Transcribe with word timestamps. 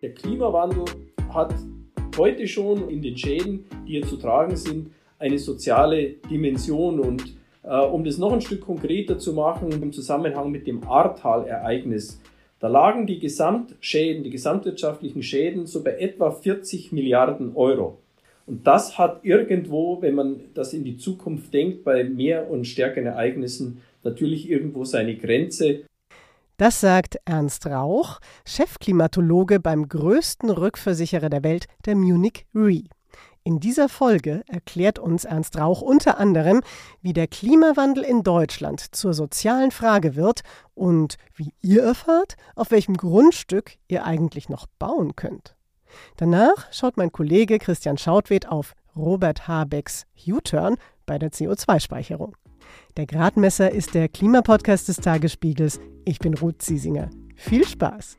Der 0.00 0.14
Klimawandel 0.14 0.84
hat 1.34 1.52
heute 2.16 2.46
schon 2.46 2.88
in 2.88 3.02
den 3.02 3.16
Schäden, 3.16 3.64
die 3.84 3.94
hier 3.94 4.06
zu 4.06 4.16
tragen 4.16 4.56
sind, 4.56 4.92
eine 5.18 5.40
soziale 5.40 6.10
Dimension. 6.30 7.00
Und 7.00 7.36
äh, 7.64 7.80
um 7.80 8.04
das 8.04 8.16
noch 8.16 8.32
ein 8.32 8.40
Stück 8.40 8.60
konkreter 8.60 9.18
zu 9.18 9.32
machen, 9.32 9.72
im 9.72 9.92
Zusammenhang 9.92 10.52
mit 10.52 10.68
dem 10.68 10.88
Ahrtal-Ereignis, 10.88 12.20
da 12.60 12.68
lagen 12.68 13.08
die 13.08 13.18
Gesamtschäden, 13.18 14.22
die 14.22 14.30
gesamtwirtschaftlichen 14.30 15.24
Schäden 15.24 15.66
so 15.66 15.82
bei 15.82 15.98
etwa 15.98 16.30
40 16.30 16.92
Milliarden 16.92 17.56
Euro. 17.56 17.98
Und 18.46 18.68
das 18.68 18.98
hat 18.98 19.24
irgendwo, 19.24 20.00
wenn 20.00 20.14
man 20.14 20.40
das 20.54 20.74
in 20.74 20.84
die 20.84 20.96
Zukunft 20.96 21.52
denkt, 21.52 21.82
bei 21.82 22.04
mehr 22.04 22.48
und 22.48 22.66
stärkeren 22.66 23.06
Ereignissen 23.06 23.82
natürlich 24.04 24.48
irgendwo 24.48 24.84
seine 24.84 25.16
Grenze. 25.16 25.80
Das 26.58 26.80
sagt 26.80 27.20
Ernst 27.24 27.66
Rauch, 27.66 28.18
Chefklimatologe 28.44 29.60
beim 29.60 29.88
größten 29.88 30.50
Rückversicherer 30.50 31.30
der 31.30 31.44
Welt, 31.44 31.68
der 31.86 31.94
Munich 31.94 32.46
Re. 32.52 32.82
In 33.44 33.60
dieser 33.60 33.88
Folge 33.88 34.42
erklärt 34.48 34.98
uns 34.98 35.24
Ernst 35.24 35.56
Rauch 35.56 35.82
unter 35.82 36.18
anderem, 36.18 36.62
wie 37.00 37.12
der 37.12 37.28
Klimawandel 37.28 38.02
in 38.02 38.24
Deutschland 38.24 38.80
zur 38.96 39.14
sozialen 39.14 39.70
Frage 39.70 40.16
wird 40.16 40.40
und 40.74 41.16
wie 41.36 41.54
ihr 41.62 41.84
erfahrt, 41.84 42.34
auf 42.56 42.72
welchem 42.72 42.96
Grundstück 42.96 43.76
ihr 43.86 44.04
eigentlich 44.04 44.48
noch 44.48 44.66
bauen 44.80 45.14
könnt. 45.14 45.54
Danach 46.16 46.72
schaut 46.72 46.96
mein 46.96 47.12
Kollege 47.12 47.60
Christian 47.60 47.98
Schautwed 47.98 48.48
auf 48.48 48.72
Robert 48.96 49.46
Habecks 49.46 50.06
U-Turn 50.26 50.76
bei 51.06 51.20
der 51.20 51.30
CO2-Speicherung. 51.30 52.34
Der 52.96 53.06
Gradmesser 53.06 53.70
ist 53.70 53.94
der 53.94 54.08
Klimapodcast 54.08 54.88
des 54.88 54.96
Tagesspiegels. 54.96 55.80
Ich 56.04 56.18
bin 56.18 56.34
Ruth 56.34 56.62
Ziesinger. 56.62 57.10
Viel 57.36 57.66
Spaß! 57.66 58.18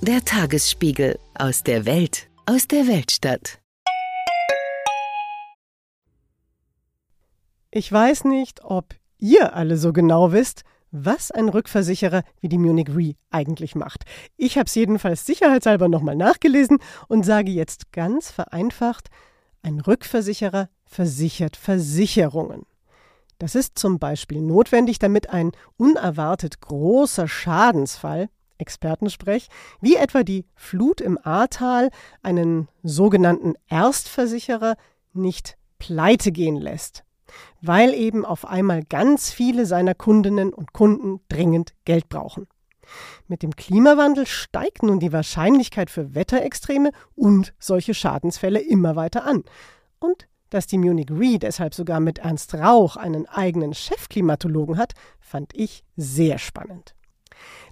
Der 0.00 0.24
Tagesspiegel 0.24 1.18
aus 1.34 1.64
der 1.64 1.84
Welt, 1.84 2.28
aus 2.46 2.68
der 2.68 2.86
Weltstadt. 2.86 3.58
Ich 7.72 7.90
weiß 7.90 8.24
nicht, 8.24 8.62
ob 8.62 8.94
ihr 9.18 9.56
alle 9.56 9.76
so 9.76 9.92
genau 9.92 10.30
wisst, 10.30 10.62
was 10.92 11.32
ein 11.32 11.48
Rückversicherer 11.48 12.22
wie 12.40 12.48
die 12.48 12.58
Munich 12.58 12.88
Re 12.90 13.14
eigentlich 13.30 13.74
macht. 13.74 14.04
Ich 14.36 14.56
habe 14.56 14.66
es 14.66 14.74
jedenfalls 14.76 15.26
sicherheitshalber 15.26 15.88
nochmal 15.88 16.16
nachgelesen 16.16 16.78
und 17.08 17.24
sage 17.24 17.50
jetzt 17.50 17.90
ganz 17.90 18.30
vereinfacht, 18.30 19.08
ein 19.62 19.80
Rückversicherer 19.80 20.68
versichert 20.86 21.56
Versicherungen. 21.56 22.66
Das 23.40 23.56
ist 23.56 23.76
zum 23.76 23.98
Beispiel 23.98 24.42
notwendig, 24.42 25.00
damit 25.00 25.30
ein 25.30 25.50
unerwartet 25.76 26.60
großer 26.60 27.26
Schadensfall 27.26 28.28
Expertensprech, 28.58 29.48
wie 29.80 29.96
etwa 29.96 30.22
die 30.22 30.46
Flut 30.54 31.00
im 31.00 31.18
Ahrtal 31.22 31.90
einen 32.22 32.68
sogenannten 32.82 33.54
Erstversicherer 33.68 34.76
nicht 35.12 35.56
pleite 35.78 36.32
gehen 36.32 36.56
lässt, 36.56 37.04
weil 37.60 37.94
eben 37.94 38.24
auf 38.24 38.46
einmal 38.46 38.82
ganz 38.84 39.30
viele 39.30 39.66
seiner 39.66 39.94
Kundinnen 39.94 40.52
und 40.52 40.72
Kunden 40.72 41.20
dringend 41.28 41.74
Geld 41.84 42.08
brauchen. 42.08 42.46
Mit 43.26 43.42
dem 43.42 43.54
Klimawandel 43.54 44.26
steigt 44.26 44.82
nun 44.82 44.98
die 44.98 45.12
Wahrscheinlichkeit 45.12 45.90
für 45.90 46.14
Wetterextreme 46.14 46.90
und 47.14 47.54
solche 47.58 47.94
Schadensfälle 47.94 48.60
immer 48.60 48.96
weiter 48.96 49.24
an. 49.24 49.44
Und 49.98 50.26
dass 50.50 50.66
die 50.66 50.78
Munich 50.78 51.10
Re 51.10 51.38
deshalb 51.38 51.74
sogar 51.74 52.00
mit 52.00 52.20
Ernst 52.20 52.54
Rauch 52.54 52.96
einen 52.96 53.26
eigenen 53.26 53.74
Chefklimatologen 53.74 54.78
hat, 54.78 54.94
fand 55.20 55.52
ich 55.54 55.84
sehr 55.96 56.38
spannend. 56.38 56.94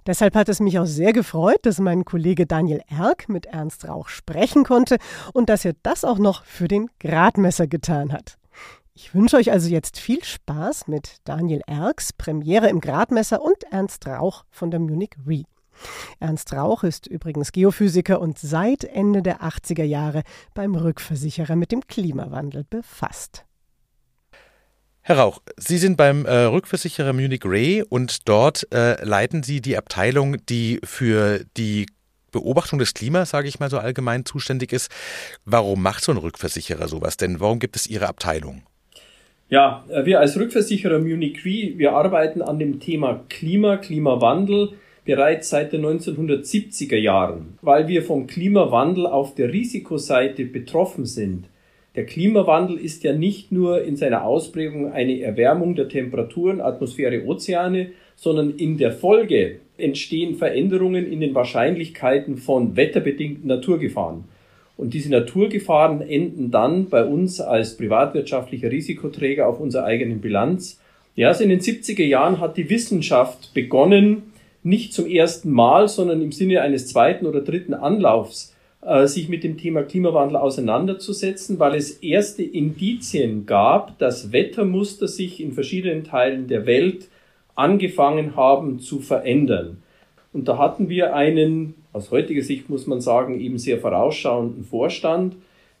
Deshalb 0.07 0.35
hat 0.35 0.47
es 0.47 0.61
mich 0.61 0.79
auch 0.79 0.85
sehr 0.85 1.11
gefreut, 1.11 1.59
dass 1.63 1.79
mein 1.79 2.05
Kollege 2.05 2.47
Daniel 2.47 2.81
Erck 2.87 3.27
mit 3.27 3.45
Ernst 3.45 3.85
Rauch 3.85 4.07
sprechen 4.07 4.63
konnte 4.63 4.99
und 5.33 5.49
dass 5.49 5.65
er 5.65 5.73
das 5.83 6.05
auch 6.05 6.17
noch 6.17 6.45
für 6.45 6.69
den 6.69 6.89
Gradmesser 7.01 7.67
getan 7.67 8.13
hat. 8.13 8.37
Ich 8.93 9.13
wünsche 9.13 9.35
euch 9.35 9.51
also 9.51 9.67
jetzt 9.69 9.99
viel 9.99 10.23
Spaß 10.23 10.87
mit 10.87 11.17
Daniel 11.25 11.61
Erks 11.67 12.13
Premiere 12.13 12.69
im 12.69 12.79
Gradmesser 12.79 13.41
und 13.41 13.65
Ernst 13.69 14.07
Rauch 14.07 14.45
von 14.49 14.71
der 14.71 14.79
Munich 14.79 15.11
Re. 15.27 15.43
Ernst 16.21 16.53
Rauch 16.53 16.83
ist 16.83 17.05
übrigens 17.07 17.51
Geophysiker 17.51 18.21
und 18.21 18.39
seit 18.39 18.85
Ende 18.85 19.21
der 19.21 19.41
80er 19.41 19.83
Jahre 19.83 20.23
beim 20.53 20.73
Rückversicherer 20.73 21.57
mit 21.57 21.73
dem 21.73 21.81
Klimawandel 21.85 22.63
befasst. 22.63 23.46
Herr 25.07 25.19
Rauch, 25.19 25.39
Sie 25.55 25.77
sind 25.77 25.95
beim 25.95 26.25
äh, 26.25 26.33
Rückversicherer 26.33 27.13
Munich 27.13 27.45
Re 27.45 27.85
und 27.87 28.27
dort 28.27 28.67
äh, 28.73 29.01
leiten 29.05 29.41
Sie 29.41 29.61
die 29.61 29.77
Abteilung, 29.77 30.35
die 30.47 30.81
für 30.83 31.45
die 31.55 31.85
Beobachtung 32.33 32.77
des 32.77 32.93
Klimas, 32.93 33.29
sage 33.29 33.47
ich 33.47 33.57
mal 33.61 33.69
so 33.69 33.77
allgemein, 33.77 34.25
zuständig 34.25 34.73
ist. 34.73 34.91
Warum 35.45 35.81
macht 35.81 36.03
so 36.03 36.11
ein 36.11 36.17
Rückversicherer 36.17 36.89
sowas 36.89 37.15
denn? 37.15 37.39
Warum 37.39 37.59
gibt 37.59 37.77
es 37.77 37.87
Ihre 37.87 38.09
Abteilung? 38.09 38.63
Ja, 39.47 39.85
äh, 39.87 40.03
wir 40.03 40.19
als 40.19 40.35
Rückversicherer 40.35 40.99
Munich 40.99 41.45
Re, 41.45 41.77
wir 41.77 41.93
arbeiten 41.93 42.41
an 42.41 42.59
dem 42.59 42.81
Thema 42.81 43.23
Klima, 43.29 43.77
Klimawandel 43.77 44.73
bereits 45.05 45.47
seit 45.47 45.71
den 45.71 45.85
1970er 45.85 46.97
Jahren, 46.97 47.57
weil 47.61 47.87
wir 47.87 48.03
vom 48.03 48.27
Klimawandel 48.27 49.05
auf 49.05 49.35
der 49.35 49.53
Risikoseite 49.53 50.43
betroffen 50.43 51.05
sind. 51.05 51.45
Der 51.97 52.05
Klimawandel 52.05 52.77
ist 52.77 53.03
ja 53.03 53.11
nicht 53.11 53.51
nur 53.51 53.83
in 53.83 53.95
seiner 53.95 54.23
Ausprägung 54.23 54.91
eine 54.91 55.19
Erwärmung 55.19 55.73
der 55.73 55.89
Temperaturen, 55.89 56.61
Atmosphäre, 56.61 57.25
Ozeane, 57.25 57.87
sondern 58.15 58.51
in 58.55 58.77
der 58.77 58.91
Folge 58.91 59.61
entstehen 59.79 60.35
Veränderungen 60.35 61.11
in 61.11 61.21
den 61.21 61.33
Wahrscheinlichkeiten 61.33 62.37
von 62.37 62.75
wetterbedingten 62.75 63.47
Naturgefahren. 63.47 64.25
Und 64.77 64.93
diese 64.93 65.09
Naturgefahren 65.09 66.01
enden 66.01 66.51
dann 66.51 66.87
bei 66.87 67.03
uns 67.03 67.41
als 67.41 67.77
privatwirtschaftlicher 67.77 68.71
Risikoträger 68.71 69.47
auf 69.47 69.59
unserer 69.59 69.85
eigenen 69.85 70.21
Bilanz. 70.21 70.79
Ja, 71.15 71.29
also 71.29 71.43
in 71.43 71.49
den 71.49 71.61
70er 71.61 72.05
Jahren 72.05 72.39
hat 72.39 72.57
die 72.57 72.69
Wissenschaft 72.69 73.55
begonnen, 73.55 74.33
nicht 74.61 74.93
zum 74.93 75.07
ersten 75.07 75.49
Mal, 75.49 75.87
sondern 75.87 76.21
im 76.21 76.31
Sinne 76.31 76.61
eines 76.61 76.85
zweiten 76.85 77.25
oder 77.25 77.41
dritten 77.41 77.73
Anlaufs 77.73 78.53
sich 79.05 79.27
mit 79.27 79.43
dem 79.43 79.57
Thema 79.57 79.83
Klimawandel 79.83 80.37
auseinanderzusetzen, 80.37 81.59
weil 81.59 81.75
es 81.75 81.91
erste 81.91 82.43
Indizien 82.43 83.45
gab, 83.45 83.97
dass 83.97 84.31
Wettermuster 84.31 85.07
sich 85.07 85.41
in 85.41 85.51
verschiedenen 85.51 86.03
Teilen 86.03 86.47
der 86.47 86.65
Welt 86.65 87.07
angefangen 87.55 88.35
haben 88.35 88.79
zu 88.79 88.99
verändern. 88.99 89.77
Und 90.31 90.47
da 90.47 90.57
hatten 90.57 90.89
wir 90.89 91.15
einen, 91.15 91.73
aus 91.91 92.11
heutiger 92.11 92.43
Sicht 92.43 92.69
muss 92.69 92.85
man 92.85 93.01
sagen, 93.01 93.39
eben 93.39 93.57
sehr 93.57 93.79
vorausschauenden 93.79 94.63
Vorstand, 94.63 95.35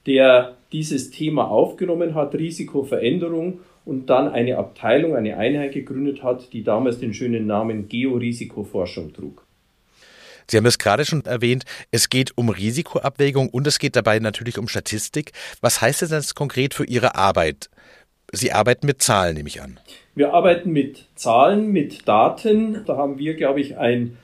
der 0.07 0.55
dieses 0.71 1.11
Thema 1.11 1.49
aufgenommen 1.49 2.15
hat, 2.15 2.33
Risikoveränderung, 2.33 3.59
und 3.85 4.09
dann 4.09 4.27
eine 4.27 4.57
Abteilung, 4.57 5.15
eine 5.15 5.37
Einheit 5.37 5.71
gegründet 5.71 6.21
hat, 6.21 6.51
die 6.51 6.61
damals 6.61 6.99
den 6.99 7.13
schönen 7.13 7.47
Namen 7.47 7.87
Georisikoforschung 7.87 9.13
trug. 9.13 9.46
Sie 10.49 10.57
haben 10.57 10.65
es 10.65 10.77
gerade 10.77 11.03
schon 11.05 11.25
erwähnt, 11.25 11.65
es 11.91 12.09
geht 12.09 12.37
um 12.37 12.49
Risikoabwägung 12.49 13.49
und 13.49 13.67
es 13.67 13.79
geht 13.79 13.95
dabei 13.95 14.19
natürlich 14.19 14.57
um 14.57 14.67
Statistik. 14.67 15.33
Was 15.61 15.81
heißt 15.81 16.01
das 16.01 16.11
jetzt 16.11 16.35
konkret 16.35 16.73
für 16.73 16.85
Ihre 16.85 17.15
Arbeit? 17.15 17.69
Sie 18.31 18.51
arbeiten 18.51 18.87
mit 18.87 19.01
Zahlen, 19.01 19.35
nehme 19.35 19.49
ich 19.49 19.61
an. 19.61 19.79
Wir 20.15 20.33
arbeiten 20.33 20.71
mit 20.71 21.05
Zahlen, 21.15 21.71
mit 21.71 22.07
Daten. 22.07 22.83
Da 22.85 22.97
haben 22.97 23.19
wir, 23.19 23.35
glaube 23.35 23.61
ich, 23.61 23.77
ein 23.77 24.17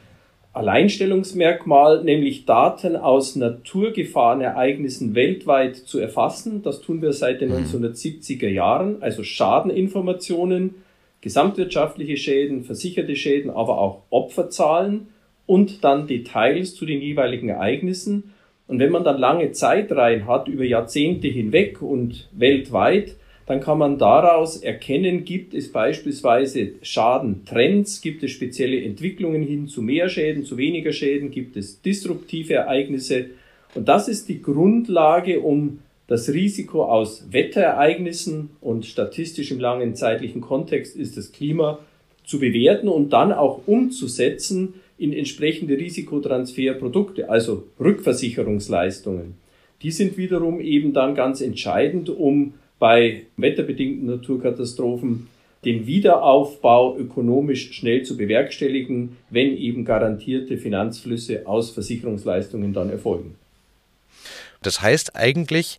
Alleinstellungsmerkmal, 0.53 2.03
nämlich 2.03 2.45
Daten 2.45 2.95
aus 2.95 3.35
Naturgefahrenereignissen 3.35 5.15
weltweit 5.15 5.75
zu 5.75 5.99
erfassen. 5.99 6.61
Das 6.63 6.81
tun 6.81 7.01
wir 7.01 7.13
seit 7.13 7.41
den 7.41 7.51
1970er 7.51 8.47
mhm. 8.47 8.53
Jahren, 8.53 9.01
also 9.01 9.23
Schadeninformationen, 9.23 10.75
gesamtwirtschaftliche 11.21 12.17
Schäden, 12.17 12.63
versicherte 12.63 13.15
Schäden, 13.15 13.49
aber 13.49 13.77
auch 13.77 14.03
Opferzahlen 14.09 15.12
und 15.45 15.83
dann 15.83 16.07
Details 16.07 16.75
zu 16.75 16.85
den 16.85 17.01
jeweiligen 17.01 17.49
Ereignissen. 17.49 18.33
Und 18.67 18.79
wenn 18.79 18.91
man 18.91 19.03
dann 19.03 19.19
lange 19.19 19.51
Zeitreihen 19.51 20.27
hat, 20.27 20.47
über 20.47 20.63
Jahrzehnte 20.63 21.27
hinweg 21.27 21.81
und 21.81 22.29
weltweit, 22.31 23.15
dann 23.45 23.59
kann 23.59 23.77
man 23.77 23.97
daraus 23.97 24.57
erkennen, 24.57 25.25
gibt 25.25 25.53
es 25.53 25.71
beispielsweise 25.71 26.73
Schadentrends, 26.81 27.99
gibt 27.99 28.23
es 28.23 28.31
spezielle 28.31 28.81
Entwicklungen 28.81 29.43
hin 29.43 29.67
zu 29.67 29.81
mehr 29.81 30.07
Schäden, 30.07 30.45
zu 30.45 30.57
weniger 30.57 30.93
Schäden, 30.93 31.29
gibt 31.29 31.57
es 31.57 31.81
disruptive 31.81 32.53
Ereignisse. 32.53 33.31
Und 33.75 33.89
das 33.89 34.07
ist 34.07 34.29
die 34.29 34.41
Grundlage, 34.41 35.41
um 35.41 35.79
das 36.07 36.29
Risiko 36.29 36.85
aus 36.85 37.27
Wetterereignissen 37.31 38.51
und 38.61 38.85
statistisch 38.85 39.51
im 39.51 39.59
langen 39.59 39.95
zeitlichen 39.95 40.41
Kontext 40.41 40.95
ist 40.95 41.17
das 41.17 41.31
Klima 41.31 41.79
zu 42.25 42.39
bewerten 42.39 42.87
und 42.87 43.11
dann 43.11 43.33
auch 43.33 43.61
umzusetzen 43.65 44.75
in 45.03 45.11
entsprechende 45.11 45.77
Risikotransferprodukte, 45.77 47.29
also 47.29 47.67
Rückversicherungsleistungen. 47.77 49.35
Die 49.81 49.91
sind 49.91 50.17
wiederum 50.17 50.61
eben 50.61 50.93
dann 50.93 51.13
ganz 51.13 51.41
entscheidend, 51.41 52.09
um 52.09 52.53
bei 52.79 53.23
wetterbedingten 53.35 54.07
Naturkatastrophen 54.07 55.27
den 55.65 55.85
Wiederaufbau 55.85 56.97
ökonomisch 56.97 57.73
schnell 57.73 58.03
zu 58.03 58.15
bewerkstelligen, 58.15 59.17
wenn 59.29 59.57
eben 59.57 59.85
garantierte 59.85 60.57
Finanzflüsse 60.57 61.47
aus 61.47 61.71
Versicherungsleistungen 61.71 62.73
dann 62.73 62.89
erfolgen. 62.89 63.35
Das 64.65 64.81
heißt 64.81 65.15
eigentlich, 65.15 65.77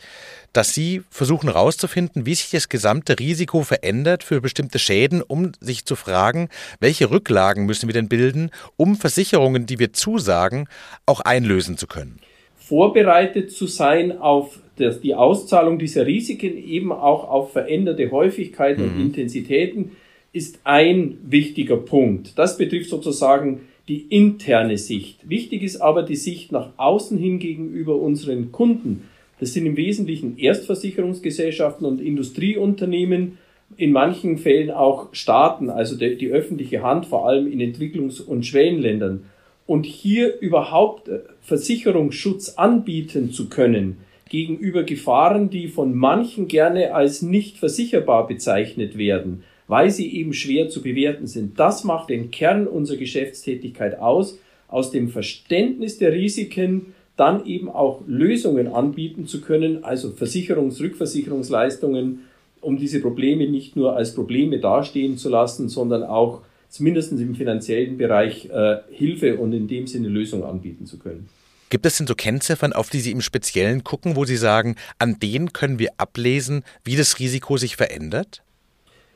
dass 0.52 0.72
Sie 0.72 1.02
versuchen 1.10 1.48
herauszufinden, 1.50 2.26
wie 2.26 2.34
sich 2.34 2.50
das 2.50 2.68
gesamte 2.68 3.18
Risiko 3.18 3.62
verändert 3.62 4.22
für 4.22 4.40
bestimmte 4.40 4.78
Schäden, 4.78 5.20
um 5.20 5.52
sich 5.60 5.84
zu 5.84 5.96
fragen, 5.96 6.48
welche 6.78 7.10
Rücklagen 7.10 7.66
müssen 7.66 7.88
wir 7.88 7.94
denn 7.94 8.08
bilden, 8.08 8.50
um 8.76 8.96
Versicherungen, 8.96 9.66
die 9.66 9.78
wir 9.78 9.92
zusagen, 9.92 10.68
auch 11.06 11.20
einlösen 11.20 11.76
zu 11.76 11.86
können 11.86 12.20
vorbereitet 12.64 13.50
zu 13.52 13.66
sein 13.66 14.18
auf 14.18 14.58
das, 14.76 15.00
die 15.00 15.14
Auszahlung 15.14 15.78
dieser 15.78 16.06
Risiken, 16.06 16.56
eben 16.56 16.92
auch 16.92 17.28
auf 17.28 17.52
veränderte 17.52 18.10
Häufigkeiten 18.10 18.82
mhm. 18.82 18.88
und 18.88 19.00
Intensitäten, 19.00 19.92
ist 20.32 20.60
ein 20.64 21.18
wichtiger 21.22 21.76
Punkt. 21.76 22.38
Das 22.38 22.56
betrifft 22.56 22.90
sozusagen 22.90 23.60
die 23.88 24.06
interne 24.08 24.78
Sicht. 24.78 25.28
Wichtig 25.28 25.62
ist 25.62 25.80
aber 25.80 26.02
die 26.02 26.16
Sicht 26.16 26.52
nach 26.52 26.70
außen 26.76 27.18
hin 27.18 27.38
gegenüber 27.38 27.96
unseren 27.96 28.50
Kunden. 28.50 29.08
Das 29.40 29.52
sind 29.52 29.66
im 29.66 29.76
Wesentlichen 29.76 30.38
Erstversicherungsgesellschaften 30.38 31.86
und 31.86 32.00
Industrieunternehmen, 32.00 33.38
in 33.76 33.92
manchen 33.92 34.38
Fällen 34.38 34.70
auch 34.70 35.08
Staaten, 35.12 35.68
also 35.68 35.96
die, 35.96 36.16
die 36.16 36.28
öffentliche 36.28 36.82
Hand, 36.82 37.06
vor 37.06 37.28
allem 37.28 37.50
in 37.50 37.60
Entwicklungs- 37.60 38.22
und 38.22 38.46
Schwellenländern. 38.46 39.24
Und 39.66 39.86
hier 39.86 40.38
überhaupt 40.40 41.08
äh, 41.08 41.20
Versicherungsschutz 41.40 42.50
anbieten 42.50 43.32
zu 43.32 43.48
können 43.48 43.98
gegenüber 44.28 44.84
Gefahren, 44.84 45.50
die 45.50 45.68
von 45.68 45.94
manchen 45.94 46.48
gerne 46.48 46.94
als 46.94 47.22
nicht 47.22 47.58
versicherbar 47.58 48.26
bezeichnet 48.26 48.96
werden, 48.96 49.44
weil 49.74 49.90
sie 49.90 50.14
eben 50.14 50.32
schwer 50.32 50.68
zu 50.68 50.82
bewerten 50.82 51.26
sind. 51.26 51.58
Das 51.58 51.82
macht 51.82 52.08
den 52.08 52.30
Kern 52.30 52.68
unserer 52.68 52.96
Geschäftstätigkeit 52.96 53.98
aus, 53.98 54.38
aus 54.68 54.92
dem 54.92 55.08
Verständnis 55.08 55.98
der 55.98 56.12
Risiken 56.12 56.94
dann 57.16 57.44
eben 57.44 57.68
auch 57.68 58.00
Lösungen 58.06 58.68
anbieten 58.68 59.26
zu 59.26 59.40
können, 59.40 59.82
also 59.82 60.10
Versicherungs-, 60.10 60.78
Rückversicherungsleistungen, 60.78 62.20
um 62.60 62.76
diese 62.76 63.00
Probleme 63.00 63.50
nicht 63.50 63.74
nur 63.74 63.96
als 63.96 64.14
Probleme 64.14 64.60
dastehen 64.60 65.18
zu 65.18 65.28
lassen, 65.28 65.68
sondern 65.68 66.04
auch 66.04 66.42
zumindest 66.68 67.10
im 67.10 67.34
finanziellen 67.34 67.98
Bereich 67.98 68.48
äh, 68.50 68.76
Hilfe 68.92 69.38
und 69.38 69.52
in 69.54 69.66
dem 69.66 69.88
Sinne 69.88 70.06
Lösungen 70.06 70.44
anbieten 70.44 70.86
zu 70.86 71.00
können. 71.00 71.28
Gibt 71.70 71.84
es 71.84 71.98
denn 71.98 72.06
so 72.06 72.14
Kennziffern, 72.14 72.74
auf 72.74 72.90
die 72.90 73.00
Sie 73.00 73.10
im 73.10 73.22
Speziellen 73.22 73.82
gucken, 73.82 74.14
wo 74.14 74.24
Sie 74.24 74.36
sagen, 74.36 74.76
an 75.00 75.18
denen 75.18 75.52
können 75.52 75.80
wir 75.80 75.94
ablesen, 75.96 76.62
wie 76.84 76.94
das 76.94 77.18
Risiko 77.18 77.56
sich 77.56 77.74
verändert? 77.74 78.43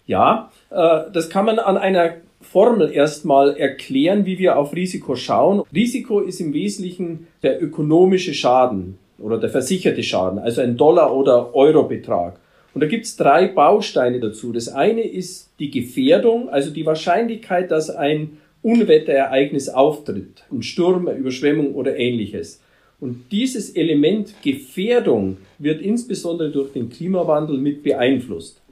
Ja, 0.08 0.50
äh, 0.70 1.02
das 1.12 1.30
kann 1.30 1.44
man 1.44 1.60
an 1.60 1.76
einer 1.76 2.14
Formel 2.40 2.90
erstmal 2.90 3.56
erklären, 3.56 4.26
wie 4.26 4.38
wir 4.38 4.58
auf 4.58 4.74
Risiko 4.74 5.14
schauen. 5.14 5.62
Risiko 5.72 6.20
ist 6.20 6.40
im 6.40 6.54
Wesentlichen 6.54 7.28
der 7.42 7.62
ökonomische 7.62 8.32
Schaden 8.32 8.98
oder 9.18 9.38
der 9.38 9.50
versicherte 9.50 10.02
Schaden, 10.02 10.38
also 10.38 10.62
ein 10.62 10.76
Dollar- 10.76 11.14
oder 11.14 11.54
Euro-Betrag. 11.54 12.38
Und 12.74 12.80
da 12.80 12.86
gibt 12.86 13.04
es 13.04 13.16
drei 13.16 13.48
Bausteine 13.48 14.18
dazu. 14.18 14.52
Das 14.52 14.68
eine 14.68 15.02
ist 15.02 15.50
die 15.58 15.70
Gefährdung, 15.70 16.48
also 16.48 16.70
die 16.70 16.86
Wahrscheinlichkeit, 16.86 17.70
dass 17.70 17.90
ein 17.90 18.38
Unwetterereignis 18.62 19.68
auftritt, 19.68 20.44
ein 20.50 20.62
Sturm, 20.62 21.08
Überschwemmung 21.08 21.74
oder 21.74 21.98
ähnliches. 21.98 22.62
Und 23.00 23.26
dieses 23.30 23.70
Element 23.70 24.34
Gefährdung 24.42 25.36
wird 25.58 25.82
insbesondere 25.82 26.50
durch 26.50 26.72
den 26.72 26.88
Klimawandel 26.88 27.58
mit 27.58 27.82
beeinflusst. 27.82 28.62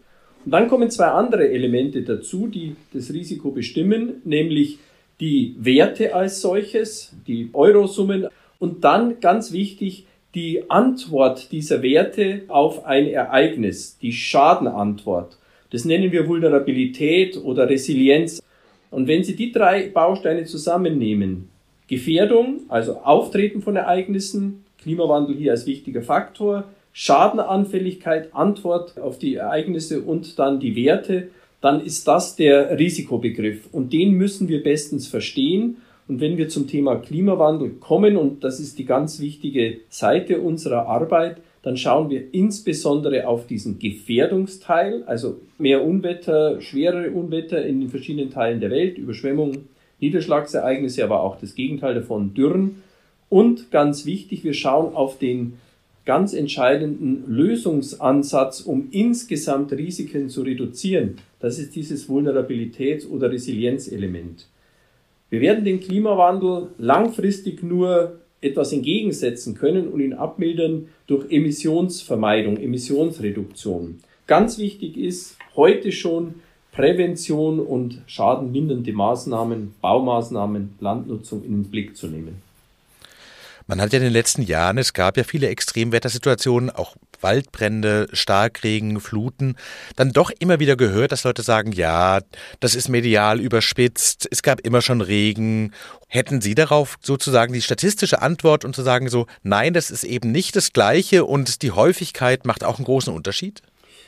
Und 0.47 0.53
dann 0.53 0.69
kommen 0.69 0.91
zwei 0.91 1.09
andere 1.09 1.51
Elemente 1.51 2.03
dazu, 2.03 2.47
die 2.47 2.77
das 2.95 3.13
Risiko 3.13 3.51
bestimmen, 3.51 4.23
nämlich 4.25 4.79
die 5.19 5.57
Werte 5.59 6.15
als 6.15 6.41
solches, 6.41 7.13
die 7.27 7.51
Eurosummen 7.53 8.29
und 8.61 8.85
dann 8.85 9.19
ganz 9.19 9.51
wichtig 9.51 10.07
die 10.37 10.71
Antwort 10.71 11.51
dieser 11.51 11.83
Werte 11.83 12.43
auf 12.47 12.85
ein 12.85 13.09
Ereignis, 13.09 13.99
die 13.99 14.13
Schadenantwort. 14.13 15.37
Das 15.71 15.85
nennen 15.85 16.13
wir 16.13 16.29
Vulnerabilität 16.29 17.37
oder 17.39 17.69
Resilienz. 17.69 18.41
Und 18.93 19.09
wenn 19.09 19.25
Sie 19.25 19.35
die 19.35 19.51
drei 19.51 19.89
Bausteine 19.89 20.45
zusammennehmen, 20.45 21.49
Gefährdung, 21.89 22.61
also 22.69 22.99
Auftreten 22.99 23.63
von 23.63 23.75
Ereignissen, 23.75 24.65
Klimawandel 24.81 25.35
hier 25.35 25.51
als 25.51 25.67
wichtiger 25.67 26.03
Faktor, 26.03 26.69
Schadenanfälligkeit, 26.99 28.35
Antwort 28.35 28.99
auf 28.99 29.19
die 29.19 29.35
Ereignisse 29.35 30.01
und 30.01 30.39
dann 30.39 30.61
die 30.61 30.75
Werte, 30.77 31.29
dann 31.61 31.85
ist 31.85 32.09
das 32.09 32.37
der 32.37 32.79
Risikobegriff. 32.79 33.69
Und 33.71 33.93
den 33.93 34.13
müssen 34.13 34.49
wir 34.49 34.63
bestens 34.63 35.07
verstehen 35.07 35.77
und 36.09 36.23
wenn 36.23 36.39
wir 36.39 36.49
zum 36.49 36.67
Thema 36.67 36.97
Klimawandel 36.97 37.73
kommen, 37.81 38.17
und 38.17 38.43
das 38.45 38.61
ist 38.61 38.79
die 38.79 38.87
ganz 38.87 39.21
wichtige 39.21 39.81
Seite 39.91 40.41
unserer 40.41 40.87
Arbeit, 40.87 41.37
dann 41.63 41.77
schauen 41.77 42.09
wir 42.09 42.33
insbesondere 42.33 43.29
auf 43.29 43.47
diesen 43.47 43.79
Gefährdungsteil, 43.79 45.03
also 45.05 45.39
mehr 45.59 45.85
Unwetter, 45.85 46.63
schwerere 46.63 47.11
Unwetter 47.11 47.63
in 47.67 47.79
den 47.79 47.91
verschiedenen 47.91 48.31
Teilen 48.31 48.61
der 48.61 48.71
Welt, 48.71 48.97
Überschwemmungen, 48.97 49.69
Niederschlagsereignisse, 50.01 51.05
aber 51.05 51.21
auch 51.21 51.39
das 51.39 51.55
Gegenteil 51.55 51.95
davon, 51.95 52.33
Dürren. 52.33 52.83
Und 53.29 53.71
ganz 53.71 54.07
wichtig, 54.07 54.45
wir 54.45 54.55
schauen 54.55 54.95
auf 54.95 55.19
den 55.19 55.59
ganz 56.07 56.33
entscheidenden 56.33 57.25
Lösungsansatz, 57.27 58.61
um 58.61 58.89
insgesamt 58.93 59.73
Risiken 59.73 60.31
zu 60.31 60.43
reduzieren. 60.43 61.17
Das 61.41 61.59
ist 61.59 61.77
dieses 61.77 62.09
Vulnerabilitäts- 62.09 63.09
oder 63.09 63.31
Resilienzelement. 63.31 64.47
Wir 65.29 65.41
werden 65.41 65.65
den 65.65 65.81
Klimawandel 65.81 66.69
langfristig 66.79 67.63
nur 67.63 68.21
etwas 68.41 68.73
entgegensetzen 68.73 69.55
können 69.55 69.89
und 69.89 70.01
ihn 70.01 70.13
abmildern 70.13 70.87
durch 71.09 71.31
Emissionsvermeidung, 71.31 72.57
Emissionsreduktion. 72.57 73.99
Ganz 74.29 74.59
wichtig 74.59 74.97
ist 74.97 75.37
heute 75.57 75.91
schon 75.91 76.37
Prävention 76.71 77.59
und 77.59 78.03
schadenmindernde 78.07 78.93
Maßnahmen, 78.93 79.75
Baumaßnahmen, 79.81 80.75
Landnutzung 80.79 81.43
in 81.43 81.63
den 81.63 81.71
Blick 81.71 81.97
zu 81.97 82.07
nehmen. 82.07 82.46
Man 83.69 83.81
hat 83.81 83.93
ja 83.93 83.99
in 83.99 84.05
den 84.05 84.13
letzten 84.13 84.43
Jahren, 84.43 84.79
es 84.79 84.93
gab 84.93 85.17
ja 85.17 85.25
viele 85.25 85.49
Extremwettersituationen, 85.49 86.71
auch 86.71 86.95
Waldbrände, 87.21 88.07
Starkregen, 88.13 89.01
Fluten, 89.01 89.57
dann 89.97 90.13
doch 90.13 90.31
immer 90.39 90.61
wieder 90.61 90.77
gehört, 90.77 91.11
dass 91.11 91.25
Leute 91.25 91.43
sagen, 91.43 91.73
ja, 91.73 92.21
das 92.61 92.77
ist 92.77 92.89
medial 92.89 93.41
überspitzt, 93.41 94.29
es 94.31 94.45
gab 94.45 94.61
immer 94.61 94.83
schon 94.83 95.01
Regen. 95.01 95.73
Hätten 96.07 96.41
Sie 96.41 96.55
darauf 96.55 96.97
sozusagen 97.01 97.53
die 97.53 97.61
statistische 97.61 98.23
Antwort 98.23 98.65
und 98.65 98.77
zu 98.77 98.83
sagen 98.83 99.09
so, 99.09 99.27
nein, 99.43 99.75
das 99.75 99.91
ist 99.91 100.05
eben 100.05 100.31
nicht 100.31 100.55
das 100.55 100.73
Gleiche 100.73 101.25
und 101.25 101.63
die 101.63 101.73
Häufigkeit 101.73 102.47
macht 102.47 102.63
auch 102.63 102.79
einen 102.79 102.85
großen 102.85 103.13
Unterschied? 103.13 103.63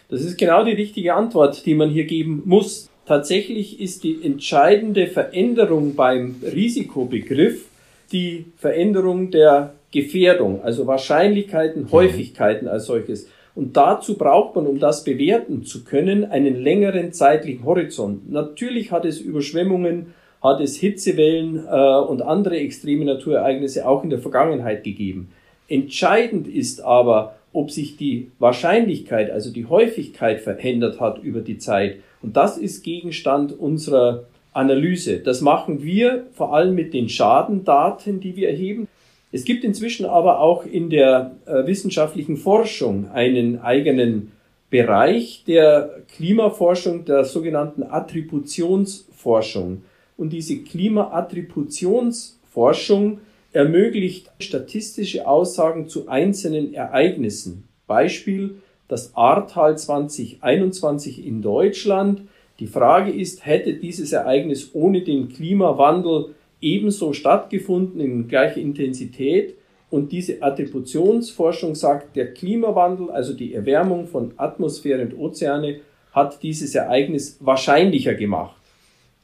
Das 0.08 0.20
ist 0.20 0.38
genau 0.38 0.64
die 0.64 0.72
richtige 0.72 1.14
Antwort, 1.14 1.66
die 1.66 1.74
man 1.74 1.90
hier 1.90 2.04
geben 2.04 2.42
muss. 2.44 2.90
Tatsächlich 3.06 3.80
ist 3.80 4.04
die 4.04 4.22
entscheidende 4.22 5.08
Veränderung 5.08 5.96
beim 5.96 6.36
Risikobegriff 6.44 7.67
die 8.12 8.46
Veränderung 8.56 9.30
der 9.30 9.74
Gefährdung, 9.90 10.62
also 10.62 10.86
Wahrscheinlichkeiten, 10.86 11.82
mhm. 11.82 11.92
Häufigkeiten 11.92 12.68
als 12.68 12.86
solches. 12.86 13.28
Und 13.54 13.76
dazu 13.76 14.16
braucht 14.16 14.54
man, 14.54 14.66
um 14.66 14.78
das 14.78 15.02
bewerten 15.02 15.64
zu 15.64 15.84
können, 15.84 16.24
einen 16.24 16.62
längeren 16.62 17.12
zeitlichen 17.12 17.64
Horizont. 17.64 18.30
Natürlich 18.30 18.92
hat 18.92 19.04
es 19.04 19.20
Überschwemmungen, 19.20 20.14
hat 20.40 20.60
es 20.60 20.76
Hitzewellen 20.76 21.66
äh, 21.66 21.96
und 21.96 22.22
andere 22.22 22.58
extreme 22.58 23.04
Naturereignisse 23.04 23.88
auch 23.88 24.04
in 24.04 24.10
der 24.10 24.20
Vergangenheit 24.20 24.84
gegeben. 24.84 25.32
Entscheidend 25.66 26.46
ist 26.46 26.80
aber, 26.82 27.34
ob 27.52 27.70
sich 27.70 27.96
die 27.96 28.30
Wahrscheinlichkeit, 28.38 29.30
also 29.30 29.52
die 29.52 29.66
Häufigkeit 29.66 30.40
verändert 30.40 31.00
hat 31.00 31.22
über 31.22 31.40
die 31.40 31.58
Zeit. 31.58 31.96
Und 32.22 32.36
das 32.36 32.58
ist 32.58 32.84
Gegenstand 32.84 33.58
unserer 33.58 34.24
Analyse. 34.58 35.20
Das 35.20 35.40
machen 35.40 35.82
wir 35.82 36.26
vor 36.32 36.54
allem 36.54 36.74
mit 36.74 36.92
den 36.92 37.08
Schadendaten, 37.08 38.20
die 38.20 38.36
wir 38.36 38.48
erheben. 38.48 38.88
Es 39.30 39.44
gibt 39.44 39.62
inzwischen 39.62 40.06
aber 40.06 40.40
auch 40.40 40.66
in 40.66 40.90
der 40.90 41.36
äh, 41.46 41.64
wissenschaftlichen 41.66 42.36
Forschung 42.36 43.08
einen 43.10 43.60
eigenen 43.60 44.32
Bereich 44.70 45.44
der 45.46 46.00
Klimaforschung, 46.14 47.04
der 47.04 47.22
sogenannten 47.24 47.84
Attributionsforschung. 47.84 49.82
Und 50.16 50.32
diese 50.32 50.56
Klimaattributionsforschung 50.58 53.20
ermöglicht 53.52 54.30
statistische 54.40 55.26
Aussagen 55.26 55.88
zu 55.88 56.08
einzelnen 56.08 56.72
Ereignissen. 56.74 57.68
Beispiel 57.86 58.56
das 58.88 59.14
Ahrtal 59.14 59.78
2021 59.78 61.24
in 61.24 61.42
Deutschland. 61.42 62.22
Die 62.58 62.66
Frage 62.66 63.12
ist, 63.12 63.46
hätte 63.46 63.74
dieses 63.74 64.12
Ereignis 64.12 64.70
ohne 64.72 65.02
den 65.02 65.28
Klimawandel 65.28 66.34
ebenso 66.60 67.12
stattgefunden 67.12 68.00
in 68.00 68.28
gleicher 68.28 68.60
Intensität? 68.60 69.54
Und 69.90 70.12
diese 70.12 70.42
Attributionsforschung 70.42 71.74
sagt, 71.74 72.14
der 72.16 72.34
Klimawandel, 72.34 73.10
also 73.10 73.32
die 73.32 73.54
Erwärmung 73.54 74.06
von 74.06 74.32
Atmosphäre 74.36 75.02
und 75.02 75.16
Ozeane, 75.16 75.80
hat 76.12 76.42
dieses 76.42 76.74
Ereignis 76.74 77.38
wahrscheinlicher 77.40 78.14
gemacht. 78.14 78.56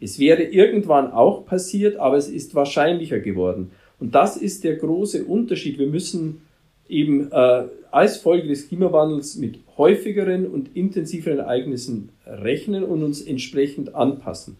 Es 0.00 0.18
wäre 0.18 0.42
irgendwann 0.42 1.12
auch 1.12 1.44
passiert, 1.44 1.96
aber 1.96 2.16
es 2.16 2.28
ist 2.28 2.54
wahrscheinlicher 2.54 3.18
geworden. 3.20 3.72
Und 3.98 4.14
das 4.14 4.36
ist 4.36 4.64
der 4.64 4.76
große 4.76 5.24
Unterschied. 5.24 5.78
Wir 5.78 5.86
müssen 5.86 6.42
eben 6.88 7.30
äh, 7.32 7.64
als 7.90 8.16
Folge 8.16 8.48
des 8.48 8.68
Klimawandels 8.68 9.36
mit 9.36 9.58
häufigeren 9.76 10.46
und 10.46 10.76
intensiveren 10.76 11.38
Ereignissen 11.38 12.10
rechnen 12.26 12.84
und 12.84 13.02
uns 13.02 13.22
entsprechend 13.22 13.94
anpassen. 13.94 14.56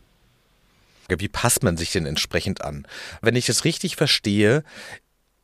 Wie 1.09 1.29
passt 1.29 1.63
man 1.63 1.77
sich 1.77 1.93
denn 1.93 2.07
entsprechend 2.07 2.65
an? 2.65 2.87
Wenn 3.21 3.37
ich 3.37 3.49
es 3.49 3.65
richtig 3.65 3.97
verstehe, 3.97 4.65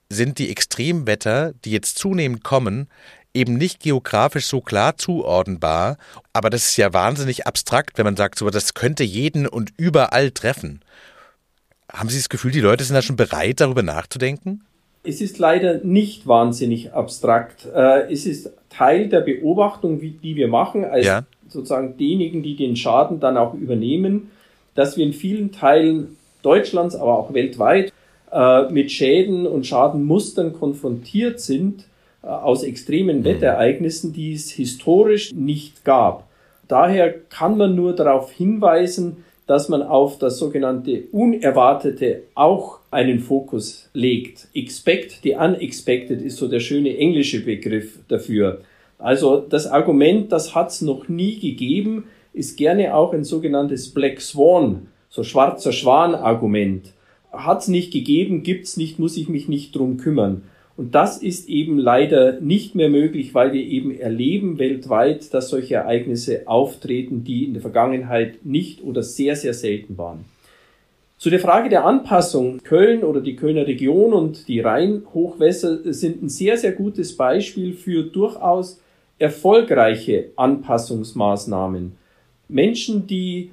sind 0.08 0.38
die 0.38 0.50
Extremwetter, 0.50 1.52
die 1.64 1.70
jetzt 1.70 1.98
zunehmend 1.98 2.42
kommen, 2.42 2.88
eben 3.34 3.54
nicht 3.54 3.80
geografisch 3.80 4.46
so 4.46 4.60
klar 4.60 4.96
zuordnenbar, 4.96 5.98
aber 6.32 6.50
das 6.50 6.66
ist 6.66 6.76
ja 6.76 6.92
wahnsinnig 6.92 7.46
abstrakt, 7.46 7.96
wenn 7.96 8.04
man 8.04 8.16
sagt, 8.16 8.38
so 8.38 8.50
das 8.50 8.74
könnte 8.74 9.04
jeden 9.04 9.46
und 9.46 9.72
überall 9.76 10.32
treffen. 10.32 10.80
Haben 11.92 12.08
Sie 12.08 12.18
das 12.18 12.28
Gefühl, 12.28 12.52
die 12.52 12.60
Leute 12.60 12.84
sind 12.84 12.94
da 12.94 13.02
schon 13.02 13.16
bereit, 13.16 13.60
darüber 13.60 13.82
nachzudenken? 13.82 14.64
Es 15.02 15.20
ist 15.20 15.38
leider 15.38 15.80
nicht 15.82 16.26
wahnsinnig 16.26 16.92
abstrakt. 16.92 17.66
Äh, 17.74 18.12
es 18.12 18.26
ist 18.26 18.52
Teil 18.68 19.08
der 19.08 19.20
Beobachtung, 19.20 20.00
die 20.00 20.36
wir 20.36 20.48
machen, 20.48 20.84
als 20.84 21.06
ja. 21.06 21.22
sozusagen 21.48 21.96
diejenigen, 21.96 22.42
die 22.42 22.56
den 22.56 22.76
Schaden 22.76 23.18
dann 23.18 23.36
auch 23.36 23.54
übernehmen, 23.54 24.30
dass 24.74 24.96
wir 24.96 25.04
in 25.04 25.12
vielen 25.12 25.52
Teilen 25.52 26.16
Deutschlands, 26.42 26.94
aber 26.94 27.18
auch 27.18 27.34
weltweit 27.34 27.92
äh, 28.30 28.70
mit 28.70 28.92
Schäden 28.92 29.46
und 29.46 29.66
Schadenmustern 29.66 30.52
konfrontiert 30.52 31.40
sind 31.40 31.84
äh, 32.22 32.26
aus 32.26 32.62
extremen 32.62 33.20
mhm. 33.20 33.24
Wetterereignissen, 33.24 34.12
die 34.12 34.34
es 34.34 34.50
historisch 34.50 35.32
nicht 35.32 35.84
gab. 35.84 36.28
Daher 36.68 37.12
kann 37.12 37.56
man 37.56 37.74
nur 37.74 37.96
darauf 37.96 38.30
hinweisen, 38.30 39.24
dass 39.50 39.68
man 39.68 39.82
auf 39.82 40.16
das 40.16 40.38
sogenannte 40.38 41.08
Unerwartete 41.10 42.22
auch 42.36 42.78
einen 42.92 43.18
Fokus 43.18 43.90
legt. 43.92 44.46
Expect 44.54 45.24
the 45.24 45.34
unexpected 45.34 46.22
ist 46.22 46.36
so 46.36 46.46
der 46.46 46.60
schöne 46.60 46.96
englische 46.96 47.44
Begriff 47.44 47.98
dafür. 48.06 48.60
Also 48.96 49.38
das 49.40 49.66
Argument, 49.66 50.30
das 50.30 50.54
hat 50.54 50.70
es 50.70 50.82
noch 50.82 51.08
nie 51.08 51.40
gegeben, 51.40 52.04
ist 52.32 52.58
gerne 52.58 52.94
auch 52.94 53.12
ein 53.12 53.24
sogenanntes 53.24 53.92
Black 53.92 54.20
Swan, 54.20 54.86
so 55.08 55.24
schwarzer 55.24 55.72
Schwan-Argument. 55.72 56.92
Hat 57.32 57.62
es 57.62 57.66
nicht 57.66 57.92
gegeben, 57.92 58.44
gibt's 58.44 58.76
nicht, 58.76 59.00
muss 59.00 59.16
ich 59.16 59.28
mich 59.28 59.48
nicht 59.48 59.74
drum 59.74 59.96
kümmern. 59.96 60.42
Und 60.80 60.94
das 60.94 61.18
ist 61.18 61.46
eben 61.50 61.76
leider 61.76 62.40
nicht 62.40 62.74
mehr 62.74 62.88
möglich, 62.88 63.34
weil 63.34 63.52
wir 63.52 63.62
eben 63.62 63.94
erleben 63.94 64.58
weltweit, 64.58 65.34
dass 65.34 65.50
solche 65.50 65.74
Ereignisse 65.74 66.48
auftreten, 66.48 67.22
die 67.22 67.44
in 67.44 67.52
der 67.52 67.60
Vergangenheit 67.60 68.46
nicht 68.46 68.82
oder 68.82 69.02
sehr, 69.02 69.36
sehr 69.36 69.52
selten 69.52 69.98
waren. 69.98 70.24
Zu 71.18 71.28
der 71.28 71.38
Frage 71.38 71.68
der 71.68 71.84
Anpassung, 71.84 72.62
Köln 72.62 73.04
oder 73.04 73.20
die 73.20 73.36
Kölner 73.36 73.66
Region 73.66 74.14
und 74.14 74.48
die 74.48 74.60
Rheinhochwässer 74.60 75.92
sind 75.92 76.22
ein 76.22 76.30
sehr, 76.30 76.56
sehr 76.56 76.72
gutes 76.72 77.14
Beispiel 77.14 77.74
für 77.74 78.04
durchaus 78.04 78.80
erfolgreiche 79.18 80.30
Anpassungsmaßnahmen. 80.36 81.92
Menschen, 82.48 83.06
die 83.06 83.50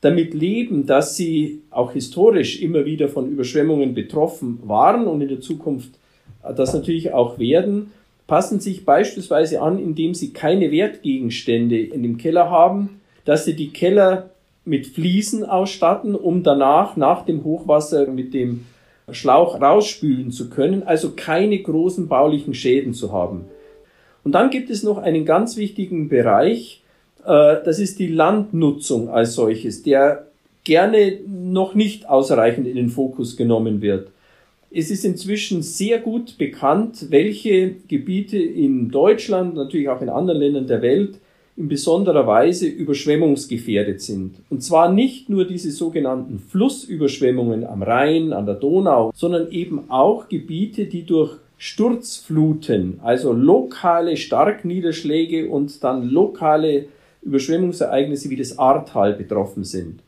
damit 0.00 0.34
leben, 0.34 0.86
dass 0.86 1.14
sie 1.14 1.62
auch 1.70 1.92
historisch 1.92 2.60
immer 2.60 2.84
wieder 2.84 3.08
von 3.08 3.30
Überschwemmungen 3.30 3.94
betroffen 3.94 4.58
waren 4.64 5.06
und 5.06 5.20
in 5.20 5.28
der 5.28 5.40
Zukunft 5.40 5.92
das 6.42 6.74
natürlich 6.74 7.12
auch 7.12 7.38
werden, 7.38 7.92
passen 8.26 8.60
sich 8.60 8.84
beispielsweise 8.84 9.62
an, 9.62 9.78
indem 9.78 10.14
sie 10.14 10.32
keine 10.32 10.70
Wertgegenstände 10.70 11.80
in 11.80 12.02
dem 12.02 12.18
Keller 12.18 12.50
haben, 12.50 13.00
dass 13.24 13.44
sie 13.44 13.54
die 13.54 13.70
Keller 13.70 14.30
mit 14.64 14.86
Fliesen 14.86 15.44
ausstatten, 15.44 16.14
um 16.14 16.42
danach 16.42 16.96
nach 16.96 17.24
dem 17.24 17.42
Hochwasser 17.44 18.06
mit 18.06 18.34
dem 18.34 18.66
Schlauch 19.10 19.60
rausspülen 19.60 20.30
zu 20.30 20.50
können, 20.50 20.82
also 20.82 21.12
keine 21.16 21.58
großen 21.58 22.08
baulichen 22.08 22.54
Schäden 22.54 22.92
zu 22.92 23.12
haben. 23.12 23.46
Und 24.24 24.32
dann 24.32 24.50
gibt 24.50 24.68
es 24.68 24.82
noch 24.82 24.98
einen 24.98 25.24
ganz 25.24 25.56
wichtigen 25.56 26.10
Bereich, 26.10 26.82
äh, 27.24 27.56
das 27.64 27.78
ist 27.78 27.98
die 27.98 28.08
Landnutzung 28.08 29.08
als 29.08 29.34
solches, 29.34 29.82
der 29.82 30.26
gerne 30.64 31.18
noch 31.26 31.74
nicht 31.74 32.08
ausreichend 32.08 32.66
in 32.66 32.76
den 32.76 32.90
Fokus 32.90 33.38
genommen 33.38 33.80
wird. 33.80 34.08
Es 34.70 34.90
ist 34.90 35.04
inzwischen 35.04 35.62
sehr 35.62 35.98
gut 35.98 36.36
bekannt, 36.36 37.06
welche 37.10 37.76
Gebiete 37.88 38.38
in 38.38 38.90
Deutschland, 38.90 39.54
natürlich 39.54 39.88
auch 39.88 40.02
in 40.02 40.10
anderen 40.10 40.40
Ländern 40.40 40.66
der 40.66 40.82
Welt, 40.82 41.18
in 41.56 41.68
besonderer 41.68 42.26
Weise 42.26 42.68
überschwemmungsgefährdet 42.68 44.00
sind. 44.02 44.36
Und 44.50 44.62
zwar 44.62 44.92
nicht 44.92 45.28
nur 45.28 45.46
diese 45.46 45.70
sogenannten 45.70 46.38
Flussüberschwemmungen 46.38 47.66
am 47.66 47.82
Rhein, 47.82 48.32
an 48.32 48.46
der 48.46 48.54
Donau, 48.56 49.10
sondern 49.14 49.50
eben 49.50 49.90
auch 49.90 50.28
Gebiete, 50.28 50.84
die 50.84 51.04
durch 51.04 51.36
Sturzfluten, 51.56 53.00
also 53.02 53.32
lokale 53.32 54.16
Starkniederschläge 54.16 55.48
und 55.48 55.82
dann 55.82 56.08
lokale 56.08 56.86
Überschwemmungsereignisse 57.22 58.30
wie 58.30 58.36
das 58.36 58.58
Ahrtal 58.58 59.14
betroffen 59.14 59.64
sind. 59.64 60.00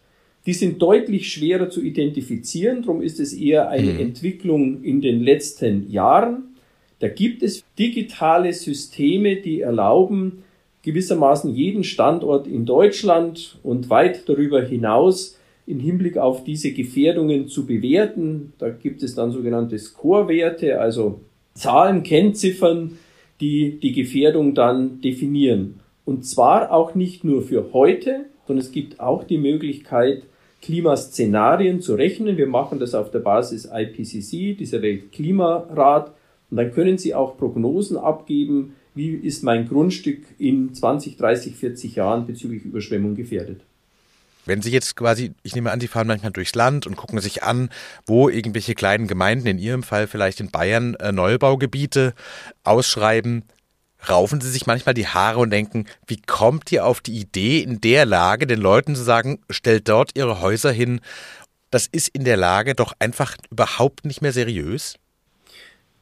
Die 0.50 0.54
sind 0.54 0.82
deutlich 0.82 1.32
schwerer 1.32 1.70
zu 1.70 1.80
identifizieren, 1.80 2.82
darum 2.82 3.02
ist 3.02 3.20
es 3.20 3.32
eher 3.32 3.68
eine 3.68 3.92
mhm. 3.92 4.00
Entwicklung 4.00 4.82
in 4.82 5.00
den 5.00 5.20
letzten 5.20 5.88
Jahren. 5.88 6.56
Da 6.98 7.06
gibt 7.06 7.44
es 7.44 7.62
digitale 7.78 8.52
Systeme, 8.52 9.36
die 9.36 9.60
erlauben, 9.60 10.42
gewissermaßen 10.82 11.54
jeden 11.54 11.84
Standort 11.84 12.48
in 12.48 12.66
Deutschland 12.66 13.60
und 13.62 13.90
weit 13.90 14.28
darüber 14.28 14.60
hinaus 14.60 15.38
im 15.68 15.78
Hinblick 15.78 16.18
auf 16.18 16.42
diese 16.42 16.72
Gefährdungen 16.72 17.46
zu 17.46 17.64
bewerten. 17.64 18.52
Da 18.58 18.70
gibt 18.70 19.04
es 19.04 19.14
dann 19.14 19.30
sogenannte 19.30 19.78
Score-Werte, 19.78 20.80
also 20.80 21.20
Zahlen, 21.54 22.02
Kennziffern, 22.02 22.98
die 23.40 23.78
die 23.78 23.92
Gefährdung 23.92 24.56
dann 24.56 25.00
definieren. 25.00 25.78
Und 26.04 26.24
zwar 26.24 26.72
auch 26.72 26.96
nicht 26.96 27.22
nur 27.22 27.42
für 27.42 27.72
heute, 27.72 28.24
sondern 28.48 28.64
es 28.64 28.72
gibt 28.72 28.98
auch 28.98 29.22
die 29.22 29.38
Möglichkeit, 29.38 30.24
Klimaszenarien 30.62 31.80
zu 31.80 31.94
rechnen. 31.94 32.36
Wir 32.36 32.46
machen 32.46 32.78
das 32.78 32.94
auf 32.94 33.10
der 33.10 33.20
Basis 33.20 33.68
IPCC, 33.72 34.56
dieser 34.56 34.82
Weltklimarat. 34.82 36.14
Und 36.50 36.56
dann 36.56 36.72
können 36.72 36.98
Sie 36.98 37.14
auch 37.14 37.36
Prognosen 37.36 37.96
abgeben, 37.96 38.74
wie 38.94 39.14
ist 39.14 39.42
mein 39.42 39.68
Grundstück 39.68 40.22
in 40.38 40.74
20, 40.74 41.16
30, 41.16 41.56
40 41.56 41.94
Jahren 41.96 42.26
bezüglich 42.26 42.64
Überschwemmung 42.64 43.14
gefährdet. 43.14 43.60
Wenn 44.46 44.62
Sie 44.62 44.70
jetzt 44.70 44.96
quasi, 44.96 45.32
ich 45.42 45.54
nehme 45.54 45.70
an, 45.70 45.80
Sie 45.80 45.86
fahren 45.86 46.06
manchmal 46.06 46.32
durchs 46.32 46.54
Land 46.54 46.86
und 46.86 46.96
gucken 46.96 47.20
sich 47.20 47.42
an, 47.42 47.70
wo 48.06 48.28
irgendwelche 48.28 48.74
kleinen 48.74 49.06
Gemeinden, 49.06 49.46
in 49.46 49.58
Ihrem 49.58 49.82
Fall 49.82 50.06
vielleicht 50.06 50.40
in 50.40 50.50
Bayern, 50.50 50.94
äh, 50.94 51.12
Neubaugebiete 51.12 52.14
ausschreiben, 52.64 53.44
raufen 54.08 54.40
sie 54.40 54.50
sich 54.50 54.66
manchmal 54.66 54.94
die 54.94 55.06
Haare 55.06 55.38
und 55.38 55.50
denken, 55.50 55.86
wie 56.06 56.20
kommt 56.20 56.70
ihr 56.72 56.86
auf 56.86 57.00
die 57.00 57.18
Idee, 57.18 57.60
in 57.60 57.80
der 57.80 58.06
Lage 58.06 58.46
den 58.46 58.60
Leuten 58.60 58.94
zu 58.94 59.02
sagen, 59.02 59.40
stellt 59.50 59.88
dort 59.88 60.16
ihre 60.16 60.40
Häuser 60.40 60.72
hin? 60.72 61.00
Das 61.70 61.86
ist 61.86 62.08
in 62.08 62.24
der 62.24 62.36
Lage 62.36 62.74
doch 62.74 62.92
einfach 62.98 63.36
überhaupt 63.50 64.04
nicht 64.04 64.22
mehr 64.22 64.32
seriös. 64.32 64.96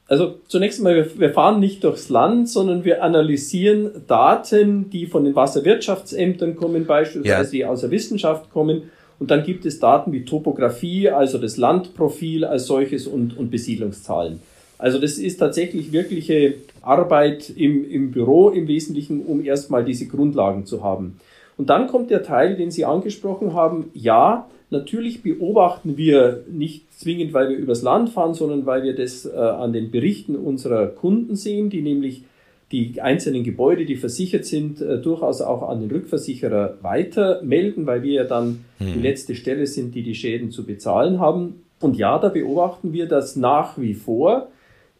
Also 0.07 0.39
zunächst 0.47 0.79
einmal, 0.79 1.07
wir 1.17 1.33
fahren 1.33 1.59
nicht 1.59 1.83
durchs 1.83 2.09
Land, 2.09 2.49
sondern 2.49 2.83
wir 2.83 3.03
analysieren 3.03 3.91
Daten, 4.07 4.89
die 4.89 5.05
von 5.05 5.23
den 5.23 5.35
Wasserwirtschaftsämtern 5.35 6.55
kommen, 6.55 6.87
beispielsweise 6.87 7.57
ja. 7.57 7.65
die 7.65 7.65
aus 7.65 7.81
der 7.81 7.91
Wissenschaft 7.91 8.49
kommen. 8.49 8.89
Und 9.19 9.29
dann 9.29 9.43
gibt 9.43 9.65
es 9.65 9.79
Daten 9.79 10.11
wie 10.11 10.25
Topografie, 10.25 11.09
also 11.09 11.37
das 11.37 11.57
Landprofil 11.57 12.43
als 12.43 12.65
solches 12.65 13.05
und, 13.05 13.37
und 13.37 13.51
Besiedlungszahlen. 13.51 14.41
Also 14.79 14.97
das 14.97 15.17
ist 15.17 15.37
tatsächlich 15.37 15.91
wirkliche 15.91 16.55
Arbeit 16.81 17.49
im, 17.49 17.87
im 17.87 18.11
Büro 18.11 18.49
im 18.49 18.67
Wesentlichen, 18.67 19.25
um 19.25 19.43
erstmal 19.43 19.83
diese 19.83 20.07
Grundlagen 20.07 20.65
zu 20.65 20.83
haben. 20.83 21.19
Und 21.57 21.69
dann 21.69 21.87
kommt 21.87 22.09
der 22.09 22.23
Teil, 22.23 22.55
den 22.55 22.71
Sie 22.71 22.85
angesprochen 22.85 23.53
haben. 23.53 23.91
Ja, 23.93 24.47
natürlich 24.69 25.21
beobachten 25.21 25.97
wir 25.97 26.45
nicht 26.49 26.93
zwingend, 26.93 27.33
weil 27.33 27.49
wir 27.49 27.57
übers 27.57 27.81
Land 27.81 28.11
fahren, 28.11 28.33
sondern 28.33 28.65
weil 28.65 28.83
wir 28.83 28.95
das 28.95 29.25
äh, 29.25 29.37
an 29.37 29.73
den 29.73 29.91
Berichten 29.91 30.37
unserer 30.37 30.87
Kunden 30.87 31.35
sehen, 31.35 31.69
die 31.69 31.81
nämlich 31.81 32.23
die 32.71 33.01
einzelnen 33.01 33.43
Gebäude, 33.43 33.85
die 33.85 33.97
versichert 33.97 34.45
sind, 34.45 34.79
äh, 34.79 35.01
durchaus 35.01 35.41
auch 35.41 35.67
an 35.67 35.81
den 35.81 35.91
Rückversicherer 35.91 36.77
weiter 36.81 37.41
melden, 37.43 37.85
weil 37.85 38.03
wir 38.03 38.13
ja 38.13 38.23
dann 38.23 38.63
hm. 38.77 38.93
die 38.93 38.99
letzte 38.99 39.35
Stelle 39.35 39.67
sind, 39.67 39.93
die 39.93 40.03
die 40.03 40.15
Schäden 40.15 40.51
zu 40.51 40.65
bezahlen 40.65 41.19
haben. 41.19 41.63
Und 41.81 41.97
ja, 41.97 42.17
da 42.17 42.29
beobachten 42.29 42.93
wir, 42.93 43.07
dass 43.07 43.35
nach 43.35 43.77
wie 43.77 43.93
vor 43.93 44.47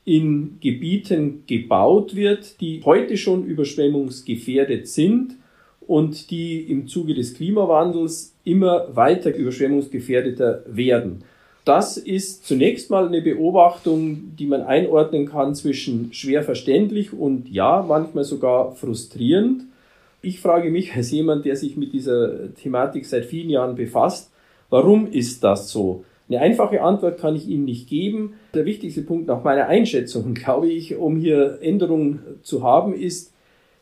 in 0.06 0.58
Gebieten 0.62 1.44
gebaut 1.46 2.16
wird, 2.16 2.60
die 2.62 2.82
heute 2.84 3.18
schon 3.18 3.46
überschwemmungsgefährdet 3.46 4.88
sind 4.88 5.36
und 5.82 6.32
die 6.32 6.62
im 6.62 6.88
Zuge 6.88 7.14
des 7.14 7.34
Klimawandels 7.34 8.36
immer 8.44 8.96
weiter 8.96 9.36
überschwemmungsgefährdeter 9.36 10.64
werden. 10.68 11.24
Das 11.66 11.98
ist 11.98 12.48
zunächst 12.48 12.90
mal 12.90 13.08
eine 13.08 13.22
Beobachtung, 13.22 14.36
die 14.38 14.48
man 14.48 14.62
einordnen 14.62 15.28
kann 15.28 15.54
zwischen 15.54 16.14
schwer 16.14 16.42
verständlich 16.42 17.14
und 17.14 17.50
ja, 17.50 17.86
manchmal 17.88 18.24
sogar 18.24 18.76
frustrierend. 18.76 19.64
Ich 20.22 20.40
frage 20.40 20.72
mich 20.72 20.96
als 20.96 21.12
jemand, 21.12 21.46
der 21.46 21.56
sich 21.56 21.78
mit 21.78 21.94
dieser 21.94 22.54
Thematik 22.56 23.06
seit 23.06 23.26
vielen 23.26 23.50
Jahren 23.50 23.76
befasst, 23.76 24.32
warum 24.70 25.12
ist 25.12 25.44
das 25.44 25.70
so? 25.70 26.04
Eine 26.30 26.42
einfache 26.42 26.82
Antwort 26.82 27.20
kann 27.20 27.36
ich 27.36 27.48
Ihnen 27.48 27.66
nicht 27.66 27.90
geben. 27.90 28.36
Der 28.54 28.66
wichtigste 28.66 29.02
Punkt 29.02 29.28
nach 29.28 29.44
meiner 29.44 29.68
Einschätzung, 29.68 30.34
glaube 30.36 30.68
ich, 30.68 30.96
um 30.96 31.18
hier 31.18 31.58
Änderungen 31.62 32.20
zu 32.44 32.64
haben, 32.64 32.94
ist, 32.94 33.34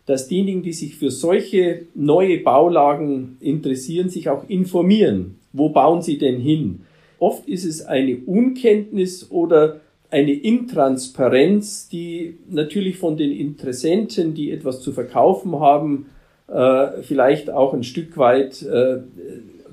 dass 0.06 0.30
diejenigen, 0.30 0.63
die 0.63 0.72
sich 0.72 0.96
für 0.96 1.12
solche 1.12 1.88
neue 1.94 2.38
Baulagen 2.38 3.36
interessieren, 3.42 4.08
sich 4.08 4.30
auch 4.30 4.48
informieren. 4.48 5.36
Wo 5.51 5.70
bauen 5.70 6.01
sie 6.01 6.18
denn 6.18 6.39
hin? 6.39 6.84
Oft 7.20 7.50
ist 7.50 7.66
es 7.66 7.86
eine 7.86 8.16
Unkenntnis 8.25 9.30
oder 9.30 9.82
eine 10.10 10.32
Intransparenz, 10.32 11.89
die 11.89 12.38
natürlich 12.50 12.98
von 12.98 13.18
den 13.18 13.34
Interessenten, 13.34 14.34
die 14.34 14.51
etwas 14.51 14.80
zu 14.80 14.94
verkaufen 14.94 15.60
haben, 15.60 16.06
äh, 16.48 17.01
vielleicht 17.01 17.50
auch 17.50 17.74
ein 17.74 17.84
Stück 17.84 18.18
weit 18.18 18.62
äh, 18.62 19.00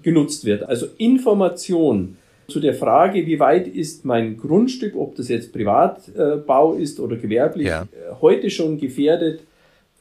genutzt 0.02 0.44
wird. 0.44 0.64
Also 0.64 0.86
Information 0.98 2.16
zu 2.48 2.60
der 2.60 2.74
Frage, 2.74 3.26
wie 3.26 3.38
weit 3.38 3.68
ist 3.68 4.04
mein 4.04 4.36
Grundstück, 4.36 4.96
ob 4.96 5.14
das 5.16 5.28
jetzt 5.28 5.52
Privatbau 5.52 6.74
ist 6.74 7.00
oder 7.00 7.16
gewerblich, 7.16 7.68
ja. 7.68 7.82
Äh, 7.82 8.14
heute 8.20 8.50
schon 8.50 8.78
gefährdet, 8.78 9.40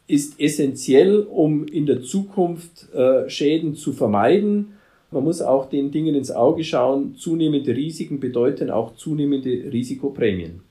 ist 0.08 0.40
essentiell, 0.40 1.22
um 1.22 1.66
in 1.66 1.86
der 1.86 2.02
Zukunft 2.02 2.94
äh, 2.94 3.30
Schäden 3.30 3.76
zu 3.76 3.94
vermeiden. 3.94 4.74
Man 5.12 5.24
muss 5.24 5.42
auch 5.42 5.70
den 5.70 5.92
Dingen 5.92 6.16
ins 6.16 6.32
Auge 6.32 6.64
schauen. 6.64 7.16
Zunehmende 7.16 7.76
Risiken 7.76 8.20
bedeuten 8.20 8.70
auch 8.70 8.96
zunehmende 8.96 9.72
Risikoprämien. 9.72 10.62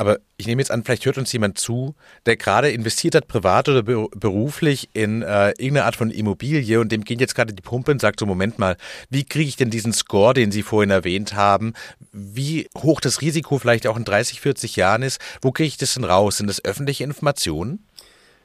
Aber 0.00 0.18
ich 0.38 0.46
nehme 0.46 0.62
jetzt 0.62 0.70
an, 0.70 0.82
vielleicht 0.82 1.04
hört 1.04 1.18
uns 1.18 1.30
jemand 1.30 1.58
zu, 1.58 1.94
der 2.24 2.38
gerade 2.38 2.70
investiert 2.70 3.14
hat, 3.14 3.28
privat 3.28 3.68
oder 3.68 3.82
beruflich, 3.82 4.88
in 4.94 5.20
äh, 5.20 5.50
irgendeine 5.50 5.84
Art 5.84 5.94
von 5.94 6.10
Immobilie 6.10 6.80
und 6.80 6.90
dem 6.90 7.04
geht 7.04 7.20
jetzt 7.20 7.34
gerade 7.34 7.52
die 7.52 7.60
Pumpe 7.60 7.90
und 7.90 8.00
sagt 8.00 8.18
so, 8.18 8.24
Moment 8.24 8.58
mal, 8.58 8.78
wie 9.10 9.24
kriege 9.24 9.46
ich 9.46 9.56
denn 9.56 9.68
diesen 9.68 9.92
Score, 9.92 10.32
den 10.32 10.52
Sie 10.52 10.62
vorhin 10.62 10.88
erwähnt 10.88 11.34
haben? 11.34 11.74
Wie 12.12 12.66
hoch 12.78 13.02
das 13.02 13.20
Risiko 13.20 13.58
vielleicht 13.58 13.86
auch 13.86 13.98
in 13.98 14.06
30, 14.06 14.40
40 14.40 14.76
Jahren 14.76 15.02
ist? 15.02 15.20
Wo 15.42 15.52
kriege 15.52 15.66
ich 15.66 15.76
das 15.76 15.92
denn 15.92 16.04
raus? 16.04 16.38
Sind 16.38 16.46
das 16.46 16.64
öffentliche 16.64 17.04
Informationen? 17.04 17.84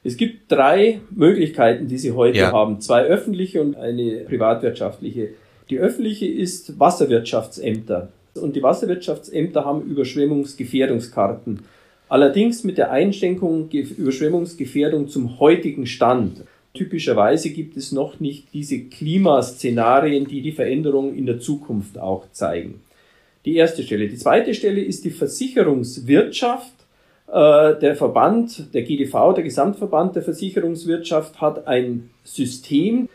Es 0.04 0.18
gibt 0.18 0.52
drei 0.52 1.00
Möglichkeiten, 1.08 1.88
die 1.88 1.96
Sie 1.96 2.12
heute 2.12 2.36
ja. 2.36 2.52
haben. 2.52 2.82
Zwei 2.82 3.04
öffentliche 3.04 3.62
und 3.62 3.76
eine 3.76 4.26
privatwirtschaftliche. 4.26 5.30
Die 5.70 5.78
öffentliche 5.78 6.26
ist 6.26 6.78
Wasserwirtschaftsämter 6.78 8.10
und 8.36 8.56
die 8.56 8.62
Wasserwirtschaftsämter 8.62 9.64
haben 9.64 9.82
Überschwemmungsgefährdungskarten. 9.82 11.60
Allerdings 12.08 12.62
mit 12.62 12.78
der 12.78 12.90
Einschränkung 12.92 13.68
Überschwemmungsgefährdung 13.70 15.08
zum 15.08 15.40
heutigen 15.40 15.86
Stand. 15.86 16.44
Typischerweise 16.72 17.50
gibt 17.50 17.76
es 17.76 17.90
noch 17.90 18.20
nicht 18.20 18.52
diese 18.52 18.80
Klimaszenarien, 18.80 20.26
die 20.26 20.42
die 20.42 20.52
Veränderung 20.52 21.14
in 21.14 21.26
der 21.26 21.40
Zukunft 21.40 21.98
auch 21.98 22.30
zeigen. 22.32 22.82
Die 23.44 23.56
erste 23.56 23.82
Stelle. 23.82 24.08
Die 24.08 24.16
zweite 24.16 24.54
Stelle 24.54 24.82
ist 24.82 25.04
die 25.04 25.10
Versicherungswirtschaft. 25.10 26.74
Äh, 27.28 27.78
der 27.80 27.96
Verband, 27.96 28.74
der 28.74 28.82
GDV, 28.82 29.32
der 29.34 29.44
Gesamtverband 29.44 30.16
der 30.16 30.22
Versicherungswirtschaft, 30.22 31.40
hat 31.40 31.66
ein 31.66 32.10
System. 32.24 33.08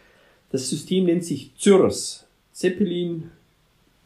Das 0.51 0.69
System 0.69 1.05
nennt 1.05 1.23
sich 1.23 1.51
ZÜRS. 1.57 2.25
Zeppelin, 2.51 3.31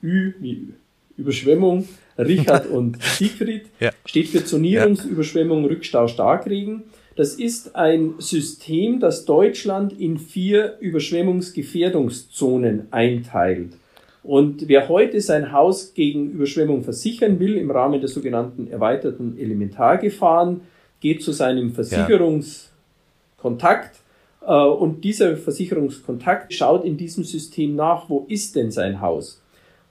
Ü, 0.04 0.34
wie 0.40 0.74
Überschwemmung, 1.18 1.88
Richard 2.18 2.68
und 2.70 3.02
Siegfried, 3.02 3.68
ja. 3.80 3.92
steht 4.06 4.30
für 4.30 4.44
Zonierungsüberschwemmung, 4.44 5.62
ja. 5.64 5.70
Rückstau, 5.70 6.08
Starkregen. 6.08 6.84
Das 7.16 7.36
ist 7.36 7.76
ein 7.76 8.16
System, 8.18 9.00
das 9.00 9.26
Deutschland 9.26 9.94
in 10.00 10.18
vier 10.18 10.78
Überschwemmungsgefährdungszonen 10.80 12.88
einteilt. 12.92 13.74
Und 14.22 14.68
wer 14.68 14.90
heute 14.90 15.22
sein 15.22 15.52
Haus 15.52 15.94
gegen 15.94 16.32
Überschwemmung 16.32 16.84
versichern 16.84 17.40
will, 17.40 17.58
im 17.58 17.72
Rahmen 17.72 18.00
der 18.00 18.10
sogenannten 18.10 18.68
erweiterten 18.68 19.38
Elementargefahren, 19.38 20.62
geht 21.00 21.22
zu 21.22 21.32
seinem 21.32 21.74
Versicherungskontakt 21.74 24.00
äh, 24.42 24.52
und 24.52 25.04
dieser 25.04 25.38
Versicherungskontakt 25.38 26.52
schaut 26.54 26.84
in 26.84 26.98
diesem 26.98 27.24
System 27.24 27.76
nach, 27.76 28.10
wo 28.10 28.26
ist 28.28 28.56
denn 28.56 28.72
sein 28.72 29.00
Haus? 29.00 29.44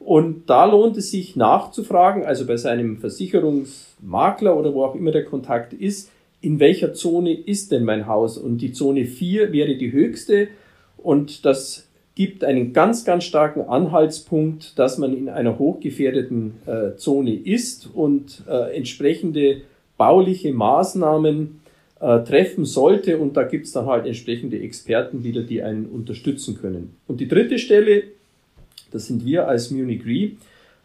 Und 0.04 0.50
da 0.50 0.66
lohnt 0.66 0.98
es 0.98 1.10
sich 1.10 1.34
nachzufragen, 1.34 2.24
also 2.24 2.46
bei 2.46 2.58
seinem 2.58 2.98
Versicherungsmakler 2.98 4.54
oder 4.54 4.74
wo 4.74 4.84
auch 4.84 4.94
immer 4.94 5.12
der 5.12 5.24
Kontakt 5.24 5.72
ist, 5.72 6.10
in 6.42 6.60
welcher 6.60 6.92
Zone 6.92 7.32
ist 7.32 7.72
denn 7.72 7.84
mein 7.84 8.06
Haus? 8.06 8.36
Und 8.36 8.58
die 8.58 8.72
Zone 8.72 9.06
4 9.06 9.50
wäre 9.52 9.76
die 9.76 9.92
höchste 9.92 10.48
und 10.98 11.46
das 11.46 11.88
gibt 12.14 12.44
einen 12.44 12.74
ganz, 12.74 13.06
ganz 13.06 13.24
starken 13.24 13.62
Anhaltspunkt, 13.62 14.78
dass 14.78 14.98
man 14.98 15.16
in 15.16 15.30
einer 15.30 15.58
hochgefährdeten 15.58 16.54
äh, 16.66 16.96
Zone 16.96 17.34
ist 17.34 17.88
und 17.92 18.42
äh, 18.46 18.76
entsprechende 18.76 19.62
bauliche 19.96 20.52
Maßnahmen 20.52 21.60
äh, 22.00 22.20
treffen 22.20 22.66
sollte. 22.66 23.16
Und 23.16 23.38
da 23.38 23.44
gibt 23.44 23.66
es 23.66 23.72
dann 23.72 23.86
halt 23.86 24.06
entsprechende 24.06 24.60
Experten 24.60 25.24
wieder, 25.24 25.42
die 25.42 25.62
einen 25.62 25.86
unterstützen 25.86 26.58
können. 26.60 26.96
Und 27.08 27.20
die 27.20 27.28
dritte 27.28 27.58
Stelle 27.58 28.04
das 28.94 29.06
sind 29.06 29.26
wir 29.26 29.48
als 29.48 29.70
Munich 29.70 30.06
Re. 30.06 30.30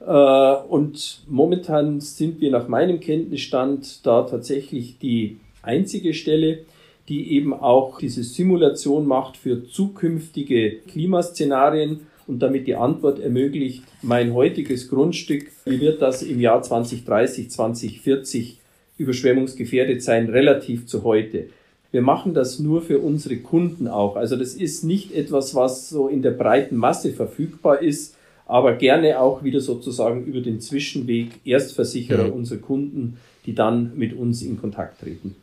Äh, 0.02 0.68
und 0.68 1.22
momentan 1.28 2.02
sind 2.02 2.42
wir 2.42 2.52
nach 2.52 2.68
meinem 2.68 3.00
Kenntnisstand 3.00 4.06
da 4.06 4.24
tatsächlich 4.24 4.98
die 4.98 5.38
einzige 5.62 6.14
Stelle, 6.14 6.66
die 7.08 7.34
eben 7.34 7.54
auch 7.54 8.00
diese 8.00 8.24
Simulation 8.24 9.06
macht 9.06 9.38
für 9.38 9.68
zukünftige 9.68 10.78
Klimaszenarien 10.88 12.02
und 12.28 12.40
damit 12.40 12.68
die 12.68 12.76
Antwort 12.76 13.20
ermöglicht, 13.20 13.84
mein 14.02 14.34
heutiges 14.34 14.90
Grundstück, 14.90 15.48
wie 15.66 15.80
wird 15.80 16.02
das 16.02 16.22
im 16.22 16.40
Jahr 16.40 16.62
2030, 16.62 17.50
2040 17.50 18.60
überschwemmungsgefährdet 18.98 20.04
sein, 20.04 20.30
relativ 20.30 20.86
zu 20.86 21.04
heute. 21.04 21.50
Wir 21.92 22.02
machen 22.02 22.34
das 22.34 22.60
nur 22.60 22.82
für 22.82 23.00
unsere 23.00 23.38
Kunden 23.38 23.88
auch. 23.88 24.16
Also 24.16 24.36
das 24.36 24.54
ist 24.54 24.84
nicht 24.84 25.12
etwas, 25.12 25.56
was 25.56 25.90
so 25.90 26.08
in 26.08 26.22
der 26.22 26.32
breiten 26.32 26.76
Masse 26.76 27.12
verfügbar 27.14 27.82
ist, 27.82 28.16
aber 28.46 28.74
gerne 28.74 29.20
auch 29.20 29.44
wieder 29.44 29.60
sozusagen 29.60 30.26
über 30.26 30.42
den 30.42 30.62
Zwischenweg 30.62 31.46
Erstversicherer 31.46 32.28
mhm. 32.28 32.34
unserer 32.34 32.60
Kunden, 32.60 33.18
die 33.46 33.56
dann 33.56 33.94
mit 33.96 34.14
uns 34.14 34.42
in 34.42 34.60
Kontakt 34.60 35.02
treten. 35.02 35.36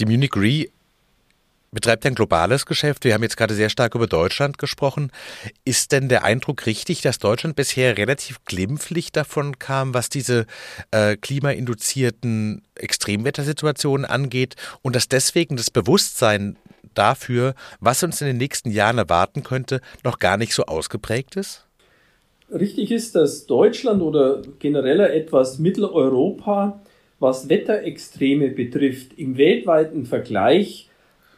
Die 0.00 0.06
Munich 0.06 0.34
Re 0.36 0.68
betreibt 1.74 2.06
ein 2.06 2.14
globales 2.14 2.64
Geschäft. 2.64 3.04
Wir 3.04 3.12
haben 3.12 3.22
jetzt 3.22 3.36
gerade 3.36 3.52
sehr 3.52 3.68
stark 3.68 3.94
über 3.94 4.06
Deutschland 4.06 4.58
gesprochen. 4.58 5.10
Ist 5.64 5.92
denn 5.92 6.08
der 6.08 6.24
Eindruck 6.24 6.66
richtig, 6.66 7.02
dass 7.02 7.18
Deutschland 7.18 7.56
bisher 7.56 7.98
relativ 7.98 8.42
glimpflich 8.44 9.12
davon 9.12 9.58
kam, 9.58 9.92
was 9.92 10.08
diese 10.08 10.46
äh, 10.92 11.16
klimainduzierten 11.16 12.62
Extremwettersituationen 12.76 14.06
angeht 14.06 14.54
und 14.82 14.96
dass 14.96 15.08
deswegen 15.08 15.56
das 15.56 15.70
Bewusstsein 15.70 16.56
dafür, 16.94 17.54
was 17.80 18.02
uns 18.02 18.20
in 18.20 18.28
den 18.28 18.36
nächsten 18.36 18.70
Jahren 18.70 18.98
erwarten 18.98 19.42
könnte, 19.42 19.80
noch 20.04 20.18
gar 20.18 20.36
nicht 20.36 20.54
so 20.54 20.64
ausgeprägt 20.66 21.36
ist? 21.36 21.66
Richtig 22.52 22.92
ist, 22.92 23.16
dass 23.16 23.46
Deutschland 23.46 24.00
oder 24.00 24.42
generell 24.60 25.00
etwas 25.00 25.58
Mitteleuropa, 25.58 26.80
was 27.18 27.48
Wetterextreme 27.48 28.50
betrifft, 28.50 29.18
im 29.18 29.36
weltweiten 29.36 30.06
Vergleich 30.06 30.88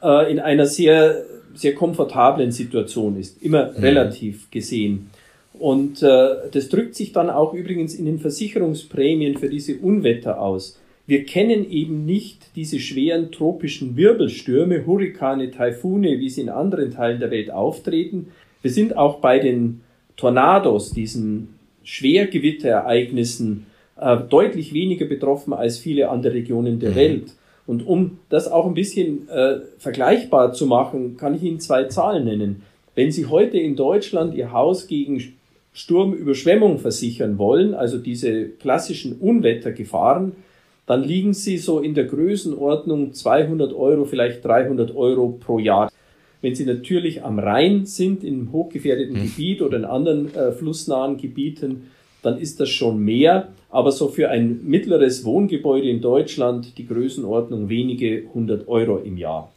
äh, 0.07 0.31
in 0.31 0.39
einer 0.39 0.67
sehr, 0.67 1.25
sehr 1.55 1.75
komfortablen 1.75 2.53
Situation 2.53 3.19
ist, 3.19 3.43
immer 3.43 3.73
mhm. 3.73 3.79
relativ 3.79 4.51
gesehen. 4.51 5.11
Und 5.59 6.03
äh, 6.03 6.29
das 6.53 6.69
drückt 6.69 6.95
sich 6.95 7.13
dann 7.13 7.29
auch 7.29 7.55
übrigens 7.55 7.95
in 7.95 8.07
den 8.07 8.19
Versicherungsprämien 8.19 9.37
für 9.39 9.49
diese 9.49 9.77
Unwetter 9.79 10.41
aus. 10.41 10.79
Wir 11.07 11.25
kennen 11.25 11.71
eben 11.71 12.05
nicht 12.05 12.57
diese 12.57 12.79
schweren 12.79 13.33
tropischen 13.33 13.97
Wirbelstürme, 13.97 14.87
Hurrikane, 14.87 15.51
Taifune, 15.51 16.19
wie 16.19 16.29
sie 16.29 16.43
in 16.43 16.49
anderen 16.49 16.91
Teilen 16.91 17.21
der 17.21 17.31
Welt 17.31 17.51
auftreten. 17.51 18.29
Wir 18.63 18.71
sind 18.71 18.97
auch 18.97 19.21
bei 19.21 19.39
den 19.39 19.81
Tornados, 20.17 20.91
diesen 20.91 21.55
Schwergewitterereignissen, 21.85 23.67
äh, 23.99 24.19
deutlich 24.29 24.75
weniger 24.75 25.07
betroffen 25.07 25.53
als 25.53 25.79
viele 25.79 26.11
andere 26.11 26.35
Regionen 26.35 26.81
der 26.81 26.91
mhm. 26.91 26.97
Welt. 26.97 27.33
Und 27.67 27.87
um 27.87 28.19
das 28.29 28.49
auch 28.51 28.67
ein 28.67 28.75
bisschen 28.75 29.29
äh, 29.29 29.59
vergleichbar 29.79 30.53
zu 30.53 30.67
machen, 30.67 31.17
kann 31.17 31.35
ich 31.35 31.43
Ihnen 31.43 31.61
zwei 31.61 31.85
Zahlen 31.85 32.25
nennen. 32.25 32.63
Wenn 32.95 33.11
Sie 33.11 33.27
heute 33.27 33.59
in 33.59 33.77
Deutschland 33.77 34.35
Ihr 34.35 34.53
Haus 34.53 34.87
gegen 34.87 35.23
Sturmüberschwemmung 35.73 36.79
versichern 36.79 37.39
wollen, 37.39 37.75
also 37.75 37.99
diese 37.99 38.49
klassischen 38.49 39.19
Unwettergefahren, 39.19 40.33
dann 40.87 41.03
liegen 41.03 41.35
Sie 41.35 41.59
so 41.59 41.81
in 41.81 41.95
der 41.95 42.05
Größenordnung 42.05 43.13
200 43.13 43.75
Euro, 43.75 44.05
vielleicht 44.05 44.45
300 44.45 44.95
Euro 44.95 45.37
pro 45.39 45.59
Jahr. 45.59 45.91
Wenn 46.41 46.55
Sie 46.55 46.65
natürlich 46.65 47.25
am 47.25 47.41
Rhein 47.41 47.87
sind, 47.87 48.23
in 48.23 48.53
hochgefährdeten 48.53 49.17
hm. 49.17 49.23
Gebiet 49.23 49.63
oder 49.63 49.77
in 49.77 49.85
anderen 49.85 50.33
äh, 50.35 50.53
flussnahen 50.53 51.17
Gebieten, 51.17 51.91
dann 52.23 52.39
ist 52.39 52.61
das 52.61 52.69
schon 52.69 52.99
mehr. 52.99 53.49
Aber 53.71 53.93
so 53.93 54.09
für 54.09 54.31
ein 54.31 54.61
mittleres 54.65 55.25
Wohngebäude 55.25 55.89
in 55.89 56.01
Deutschland 56.01 56.79
die 56.79 56.87
Größenordnung 56.87 57.69
wenige 57.69 58.25
hundert 58.33 58.69
Euro 58.69 58.99
im 58.99 59.17
Jahr. 59.17 59.53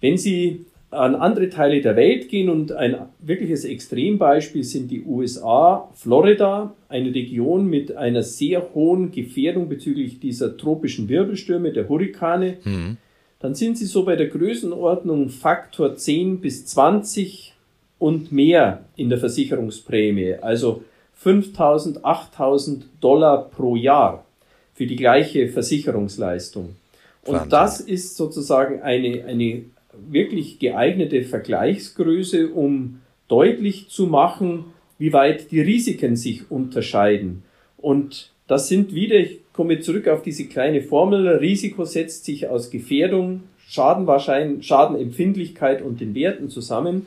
Wenn 0.00 0.16
Sie 0.16 0.64
an 0.94 1.14
andere 1.14 1.50
Teile 1.50 1.80
der 1.80 1.96
Welt 1.96 2.28
gehen 2.28 2.48
und 2.48 2.72
ein 2.72 2.96
wirkliches 3.18 3.64
Extrembeispiel 3.64 4.64
sind 4.64 4.90
die 4.90 5.02
USA, 5.02 5.88
Florida, 5.94 6.74
eine 6.88 7.14
Region 7.14 7.68
mit 7.68 7.96
einer 7.96 8.22
sehr 8.22 8.74
hohen 8.74 9.10
Gefährdung 9.10 9.68
bezüglich 9.68 10.20
dieser 10.20 10.56
tropischen 10.56 11.08
Wirbelstürme, 11.08 11.72
der 11.72 11.88
Hurrikane, 11.88 12.58
mhm. 12.64 12.96
dann 13.40 13.54
sind 13.54 13.76
sie 13.76 13.86
so 13.86 14.04
bei 14.04 14.16
der 14.16 14.28
Größenordnung 14.28 15.28
Faktor 15.28 15.96
10 15.96 16.40
bis 16.40 16.66
20 16.66 17.54
und 17.98 18.32
mehr 18.32 18.84
in 18.96 19.08
der 19.08 19.18
Versicherungsprämie. 19.18 20.34
Also 20.40 20.84
5000, 21.24 22.04
8000 22.04 22.84
Dollar 23.00 23.48
pro 23.48 23.76
Jahr 23.76 24.26
für 24.74 24.86
die 24.86 24.96
gleiche 24.96 25.48
Versicherungsleistung. 25.48 26.76
Und 27.24 27.32
Wahnsinn. 27.32 27.50
das 27.50 27.80
ist 27.80 28.16
sozusagen 28.16 28.82
eine, 28.82 29.24
eine 29.24 29.62
wirklich 30.10 30.58
geeignete 30.58 31.22
Vergleichsgröße, 31.22 32.48
um 32.50 33.00
deutlich 33.28 33.88
zu 33.88 34.06
machen, 34.06 34.66
wie 34.98 35.14
weit 35.14 35.50
die 35.50 35.62
Risiken 35.62 36.16
sich 36.16 36.50
unterscheiden. 36.50 37.42
Und 37.78 38.30
das 38.46 38.68
sind 38.68 38.94
wieder, 38.94 39.16
ich 39.16 39.40
komme 39.54 39.80
zurück 39.80 40.08
auf 40.08 40.20
diese 40.20 40.44
kleine 40.44 40.82
Formel, 40.82 41.26
Risiko 41.28 41.86
setzt 41.86 42.26
sich 42.26 42.48
aus 42.48 42.68
Gefährdung, 42.68 43.44
Schadenwahrscheinlichkeit, 43.66 44.64
Schadenempfindlichkeit 44.66 45.80
und 45.80 46.02
den 46.02 46.14
Werten 46.14 46.50
zusammen. 46.50 47.06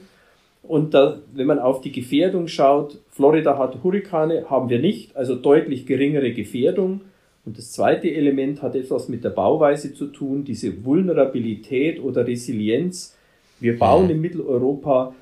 Und 0.67 0.93
da, 0.93 1.19
wenn 1.33 1.47
man 1.47 1.59
auf 1.59 1.81
die 1.81 1.91
Gefährdung 1.91 2.47
schaut, 2.47 2.99
Florida 3.09 3.57
hat 3.57 3.83
Hurrikane, 3.83 4.49
haben 4.49 4.69
wir 4.69 4.79
nicht, 4.79 5.15
also 5.15 5.35
deutlich 5.35 5.85
geringere 5.85 6.33
Gefährdung. 6.33 7.01
Und 7.45 7.57
das 7.57 7.71
zweite 7.71 8.13
Element 8.13 8.61
hat 8.61 8.75
etwas 8.75 9.07
mit 9.07 9.23
der 9.23 9.29
Bauweise 9.29 9.93
zu 9.93 10.07
tun, 10.07 10.43
diese 10.43 10.83
Vulnerabilität 10.83 12.03
oder 12.03 12.27
Resilienz. 12.27 13.15
Wir 13.61 13.79
bauen 13.79 14.05
mhm. 14.05 14.11
in 14.11 14.21
Mitteleuropa 14.21 15.15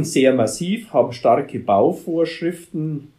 sehr 0.00 0.34
massiv, 0.34 0.92
haben 0.92 1.12
starke 1.12 1.60
Bauvorschriften, 1.60 3.12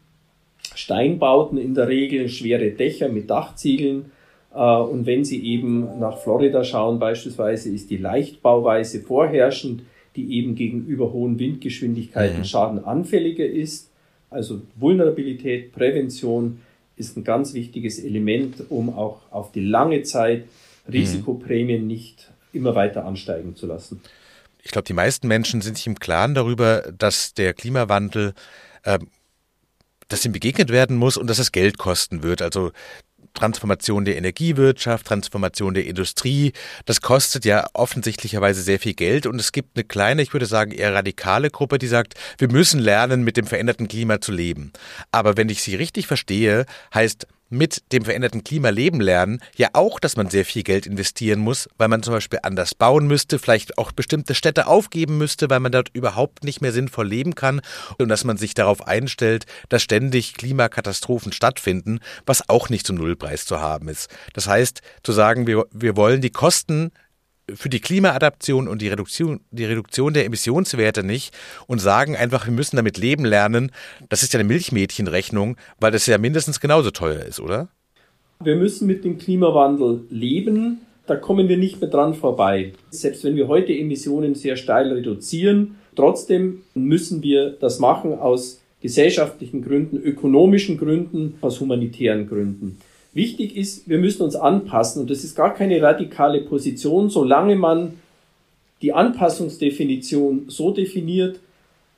Steinbauten 0.75 1.57
in 1.57 1.73
der 1.73 1.87
Regel, 1.87 2.27
schwere 2.27 2.71
Dächer 2.71 3.07
mit 3.07 3.29
Dachziegeln. 3.29 4.11
Äh, 4.53 4.59
und 4.59 5.05
wenn 5.05 5.23
Sie 5.23 5.41
eben 5.45 5.99
nach 5.99 6.17
Florida 6.17 6.65
schauen, 6.65 6.99
beispielsweise, 6.99 7.69
ist 7.69 7.89
die 7.89 7.97
Leichtbauweise 7.97 8.99
vorherrschend 8.99 9.83
die 10.19 10.37
eben 10.37 10.55
gegenüber 10.55 11.13
hohen 11.13 11.39
Windgeschwindigkeiten 11.39 12.39
mhm. 12.39 12.45
schadenanfälliger 12.45 13.45
ist. 13.45 13.89
Also 14.29 14.61
Vulnerabilität, 14.75 15.71
Prävention 15.71 16.59
ist 16.97 17.15
ein 17.17 17.23
ganz 17.23 17.53
wichtiges 17.53 17.99
Element, 17.99 18.63
um 18.69 18.89
auch 18.89 19.21
auf 19.31 19.51
die 19.51 19.63
lange 19.63 20.03
Zeit 20.03 20.43
Risikoprämien 20.91 21.81
mhm. 21.81 21.87
nicht 21.87 22.31
immer 22.51 22.75
weiter 22.75 23.05
ansteigen 23.05 23.55
zu 23.55 23.65
lassen. 23.65 24.01
Ich 24.61 24.71
glaube, 24.71 24.85
die 24.85 24.93
meisten 24.93 25.27
Menschen 25.27 25.61
sind 25.61 25.77
sich 25.77 25.87
im 25.87 25.99
Klaren 25.99 26.35
darüber, 26.35 26.91
dass 26.97 27.33
der 27.33 27.53
Klimawandel 27.53 28.33
äh, 28.83 28.99
dass 30.09 30.25
ihm 30.25 30.31
begegnet 30.31 30.69
werden 30.69 30.97
muss 30.97 31.17
und 31.17 31.29
dass 31.29 31.39
es 31.39 31.51
Geld 31.51 31.77
kosten 31.77 32.23
wird. 32.23 32.41
Also 32.41 32.71
Transformation 33.33 34.05
der 34.05 34.17
Energiewirtschaft, 34.17 35.07
Transformation 35.07 35.73
der 35.73 35.85
Industrie. 35.85 36.53
Das 36.85 37.01
kostet 37.01 37.45
ja 37.45 37.67
offensichtlicherweise 37.73 38.61
sehr 38.61 38.79
viel 38.79 38.93
Geld 38.93 39.25
und 39.25 39.39
es 39.39 39.51
gibt 39.51 39.77
eine 39.77 39.83
kleine, 39.83 40.21
ich 40.21 40.33
würde 40.33 40.45
sagen 40.45 40.71
eher 40.71 40.93
radikale 40.93 41.49
Gruppe, 41.49 41.77
die 41.77 41.87
sagt, 41.87 42.15
wir 42.37 42.51
müssen 42.51 42.79
lernen, 42.79 43.23
mit 43.23 43.37
dem 43.37 43.45
veränderten 43.45 43.87
Klima 43.87 44.21
zu 44.21 44.31
leben. 44.31 44.71
Aber 45.11 45.37
wenn 45.37 45.49
ich 45.49 45.61
sie 45.61 45.75
richtig 45.75 46.07
verstehe, 46.07 46.65
heißt 46.93 47.27
mit 47.49 47.91
dem 47.91 48.05
veränderten 48.05 48.43
Klima 48.43 48.69
leben 48.69 49.01
lernen, 49.01 49.41
ja 49.55 49.69
auch, 49.73 49.99
dass 49.99 50.15
man 50.15 50.29
sehr 50.29 50.45
viel 50.45 50.63
Geld 50.63 50.85
investieren 50.85 51.39
muss, 51.39 51.67
weil 51.77 51.87
man 51.87 52.03
zum 52.03 52.13
Beispiel 52.13 52.39
anders 52.43 52.75
bauen 52.75 53.07
müsste, 53.07 53.39
vielleicht 53.39 53.77
auch 53.77 53.91
bestimmte 53.91 54.35
Städte 54.35 54.67
aufgeben 54.67 55.17
müsste, 55.17 55.49
weil 55.49 55.59
man 55.59 55.71
dort 55.71 55.89
überhaupt 55.93 56.43
nicht 56.43 56.61
mehr 56.61 56.71
sinnvoll 56.71 57.07
leben 57.07 57.35
kann 57.35 57.61
und 57.97 58.09
dass 58.09 58.23
man 58.23 58.37
sich 58.37 58.53
darauf 58.53 58.85
einstellt, 58.87 59.45
dass 59.69 59.83
ständig 59.83 60.35
Klimakatastrophen 60.35 61.31
stattfinden, 61.31 61.99
was 62.25 62.47
auch 62.49 62.69
nicht 62.69 62.85
zum 62.85 62.97
Nullpreis 62.97 63.45
zu 63.45 63.59
haben 63.59 63.89
ist. 63.89 64.09
Das 64.33 64.47
heißt, 64.47 64.81
zu 65.03 65.11
sagen, 65.11 65.47
wir, 65.47 65.65
wir 65.71 65.95
wollen 65.95 66.21
die 66.21 66.31
Kosten 66.31 66.91
für 67.55 67.69
die 67.69 67.79
Klimaadaption 67.79 68.67
und 68.67 68.81
die 68.81 68.89
Reduktion, 68.89 69.41
die 69.51 69.65
Reduktion 69.65 70.13
der 70.13 70.25
Emissionswerte 70.25 71.03
nicht 71.03 71.35
und 71.67 71.79
sagen 71.79 72.15
einfach, 72.15 72.45
wir 72.45 72.53
müssen 72.53 72.75
damit 72.75 72.97
leben 72.97 73.25
lernen. 73.25 73.71
Das 74.09 74.23
ist 74.23 74.33
ja 74.33 74.39
eine 74.39 74.47
Milchmädchenrechnung, 74.47 75.57
weil 75.79 75.91
das 75.91 76.05
ja 76.05 76.17
mindestens 76.17 76.59
genauso 76.59 76.91
teuer 76.91 77.23
ist, 77.23 77.39
oder? 77.39 77.69
Wir 78.43 78.55
müssen 78.55 78.87
mit 78.87 79.03
dem 79.03 79.17
Klimawandel 79.17 80.01
leben. 80.09 80.79
Da 81.07 81.15
kommen 81.15 81.49
wir 81.49 81.57
nicht 81.57 81.81
mehr 81.81 81.89
dran 81.89 82.13
vorbei. 82.13 82.73
Selbst 82.91 83.23
wenn 83.23 83.35
wir 83.35 83.47
heute 83.47 83.73
Emissionen 83.73 84.35
sehr 84.35 84.55
steil 84.55 84.93
reduzieren, 84.93 85.75
trotzdem 85.95 86.61
müssen 86.75 87.23
wir 87.23 87.49
das 87.49 87.79
machen 87.79 88.13
aus 88.13 88.61
gesellschaftlichen 88.81 89.61
Gründen, 89.61 89.97
ökonomischen 89.97 90.77
Gründen, 90.77 91.35
aus 91.41 91.59
humanitären 91.59 92.27
Gründen. 92.27 92.77
Wichtig 93.13 93.57
ist, 93.57 93.89
wir 93.89 93.97
müssen 93.97 94.21
uns 94.21 94.35
anpassen 94.35 95.01
und 95.01 95.09
das 95.09 95.23
ist 95.23 95.35
gar 95.35 95.53
keine 95.53 95.81
radikale 95.81 96.41
Position, 96.41 97.09
solange 97.09 97.55
man 97.55 97.93
die 98.81 98.93
Anpassungsdefinition 98.93 100.45
so 100.47 100.71
definiert, 100.71 101.39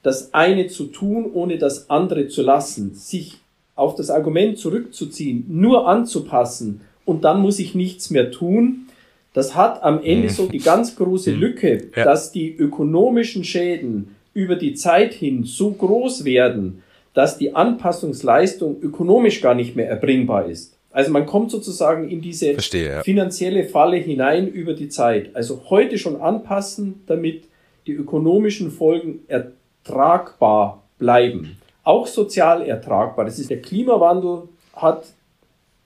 das 0.04 0.34
eine 0.34 0.67
zu 0.67 0.86
tun, 0.86 1.30
ohne 1.34 1.58
das 1.58 1.89
andere 1.89 2.28
zu 2.28 2.41
lassen, 2.41 2.95
sich 2.95 3.38
auf 3.76 3.95
das 3.95 4.10
Argument 4.10 4.58
zurückzuziehen, 4.58 5.45
nur 5.50 5.88
anzupassen 5.88 6.82
und 7.06 7.24
dann 7.24 7.41
muss 7.41 7.60
ich 7.60 7.76
nichts 7.76 8.10
mehr 8.10 8.32
tun, 8.32 8.88
das 9.34 9.56
hat 9.56 9.84
am 9.84 10.04
Ende 10.04 10.30
so 10.30 10.47
die 10.47 10.60
ganz 10.60 10.95
große 10.95 11.32
mhm. 11.32 11.39
Lücke, 11.39 11.89
ja. 11.95 12.04
dass 12.04 12.32
die 12.32 12.54
ökonomischen 12.54 13.43
Schäden 13.43 14.15
über 14.34 14.56
die 14.56 14.74
Zeit 14.74 15.13
hin 15.13 15.43
so 15.43 15.71
groß 15.71 16.26
werden, 16.26 16.84
dass 17.13 17.38
die 17.38 17.56
Anpassungsleistung 17.56 18.78
ökonomisch 18.82 19.41
gar 19.41 19.56
nicht 19.56 19.76
mehr 19.76 19.89
erbringbar 19.89 20.45
ist. 20.45 20.78
Also 20.91 21.12
man 21.12 21.25
kommt 21.25 21.51
sozusagen 21.51 22.10
in 22.10 22.21
diese 22.21 22.54
Verstehe, 22.54 22.89
ja. 22.89 23.04
finanzielle 23.04 23.63
Falle 23.65 23.97
hinein 23.97 24.47
über 24.47 24.73
die 24.73 24.89
Zeit. 24.89 25.36
Also 25.36 25.62
heute 25.69 25.97
schon 25.97 26.21
anpassen, 26.21 27.04
damit 27.08 27.45
die 27.88 27.93
ökonomischen 27.93 28.71
Folgen 28.71 29.19
ertragbar 29.27 30.84
bleiben. 30.99 31.58
Auch 31.84 32.08
sozial 32.08 32.62
ertragbar. 32.67 33.25
Das 33.25 33.39
ist 33.39 33.49
der 33.49 33.62
Klimawandel 33.62 34.49
hat 34.73 35.06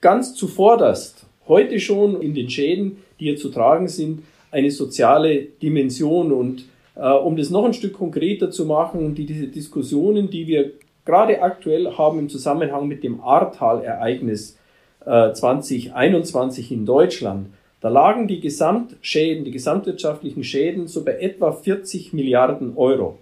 ganz 0.00 0.34
zuvorderst 0.34 1.26
heute 1.48 1.80
schon 1.80 2.20
in 2.20 2.34
den 2.34 2.50
Schäden, 2.50 2.98
die 3.20 3.26
hier 3.26 3.36
zu 3.36 3.50
tragen 3.50 3.88
sind, 3.88 4.22
eine 4.50 4.70
soziale 4.70 5.42
Dimension. 5.62 6.32
Und 6.32 6.64
äh, 6.94 7.08
um 7.10 7.36
das 7.36 7.50
noch 7.50 7.64
ein 7.64 7.74
Stück 7.74 7.94
konkreter 7.94 8.50
zu 8.50 8.66
machen, 8.66 9.14
die, 9.14 9.26
diese 9.26 9.48
Diskussionen, 9.48 10.30
die 10.30 10.46
wir 10.46 10.72
gerade 11.04 11.40
aktuell 11.42 11.92
haben 11.92 12.18
im 12.18 12.28
Zusammenhang 12.28 12.88
mit 12.88 13.04
dem 13.04 13.20
Ahrtal-Ereignis, 13.20 14.58
2021 15.06 16.70
äh, 16.70 16.74
in 16.74 16.84
Deutschland, 16.84 17.48
da 17.80 17.88
lagen 17.88 18.26
die 18.26 18.40
Gesamtschäden, 18.40 19.44
die 19.44 19.52
gesamtwirtschaftlichen 19.52 20.42
Schäden 20.42 20.88
so 20.88 21.04
bei 21.04 21.18
etwa 21.20 21.52
40 21.52 22.12
Milliarden 22.12 22.76
Euro. 22.76 23.18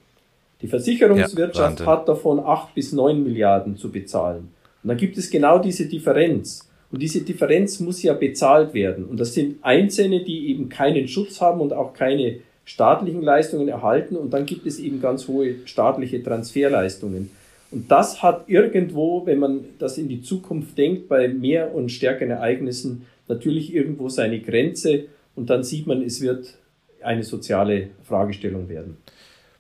Die 0.63 0.69
Versicherungswirtschaft 0.69 1.81
ja, 1.81 1.87
hat 1.87 2.09
davon 2.09 2.41
8 2.41 2.75
bis 2.75 2.93
9 2.93 3.23
Milliarden 3.23 3.77
zu 3.77 3.91
bezahlen. 3.91 4.49
Und 4.83 4.89
dann 4.89 4.97
gibt 4.97 5.19
es 5.19 5.31
genau 5.31 5.59
diese 5.59 5.87
Differenz. 5.87 6.69
Und 6.91 7.03
diese 7.03 7.23
Differenz 7.23 7.81
muss 7.81 8.03
ja 8.03 8.15
bezahlt 8.15 8.73
werden. 8.73 9.05
Und 9.05 9.21
das 9.21 9.35
sind 9.35 9.59
Einzelne, 9.63 10.23
die 10.23 10.49
eben 10.49 10.69
keinen 10.69 11.09
Schutz 11.09 11.41
haben 11.41 11.61
und 11.61 11.73
auch 11.73 11.93
keine 11.93 12.37
staatlichen 12.65 13.21
Leistungen 13.21 13.69
erhalten. 13.69 14.17
Und 14.17 14.31
dann 14.31 14.47
gibt 14.47 14.67
es 14.67 14.79
eben 14.79 15.03
ganz 15.03 15.29
hohe 15.29 15.57
staatliche 15.67 16.23
Transferleistungen. 16.23 17.31
Und 17.75 17.91
das 17.91 18.23
hat 18.23 18.49
irgendwo, 18.49 19.27
wenn 19.27 19.41
man 19.41 19.65
das 19.81 19.99
in 19.99 20.09
die 20.09 20.23
Zukunft 20.23 20.79
denkt, 20.79 21.09
bei 21.09 21.27
mehr 21.27 21.75
und 21.75 21.91
stärkeren 21.91 22.31
Ereignissen 22.31 23.05
natürlich 23.27 23.75
irgendwo 23.75 24.09
seine 24.09 24.41
Grenze. 24.41 25.07
Und 25.35 25.51
dann 25.51 25.65
sieht 25.65 25.89
man, 25.89 26.01
es 26.01 26.21
wird 26.21 26.57
eine 27.03 27.25
soziale 27.25 27.89
Fragestellung 28.05 28.69
werden. 28.69 28.97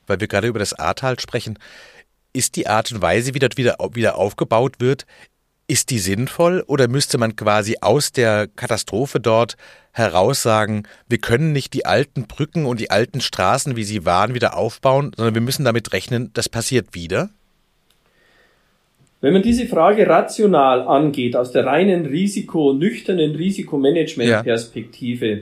Weil 0.06 0.20
wir 0.20 0.28
gerade 0.28 0.46
über 0.46 0.60
das 0.60 0.74
Ahrtal 0.74 1.18
sprechen, 1.18 1.58
ist 2.32 2.54
die 2.54 2.68
Art 2.68 2.92
und 2.92 3.02
Weise, 3.02 3.34
wie 3.34 3.40
dort 3.40 3.56
wieder, 3.56 3.78
wieder 3.94 4.16
aufgebaut 4.16 4.76
wird, 4.78 5.06
ist 5.66 5.90
die 5.90 5.98
sinnvoll 5.98 6.62
oder 6.68 6.86
müsste 6.86 7.18
man 7.18 7.34
quasi 7.34 7.78
aus 7.80 8.12
der 8.12 8.46
Katastrophe 8.46 9.18
dort 9.18 9.56
heraus 9.90 10.40
sagen, 10.40 10.84
wir 11.08 11.18
können 11.18 11.50
nicht 11.50 11.72
die 11.74 11.84
alten 11.84 12.28
Brücken 12.28 12.64
und 12.64 12.78
die 12.78 12.90
alten 12.90 13.20
Straßen, 13.20 13.74
wie 13.74 13.84
sie 13.84 14.04
waren, 14.04 14.34
wieder 14.34 14.56
aufbauen, 14.56 15.12
sondern 15.16 15.34
wir 15.34 15.42
müssen 15.42 15.64
damit 15.64 15.92
rechnen, 15.92 16.30
das 16.32 16.48
passiert 16.48 16.94
wieder? 16.94 17.30
Wenn 19.24 19.32
man 19.32 19.40
diese 19.40 19.64
Frage 19.64 20.06
rational 20.06 20.82
angeht, 20.82 21.34
aus 21.34 21.50
der 21.50 21.64
reinen 21.64 22.04
Risiko, 22.04 22.74
nüchternen 22.74 23.34
Risikomanagement-Perspektive, 23.34 25.28
ja. 25.30 25.38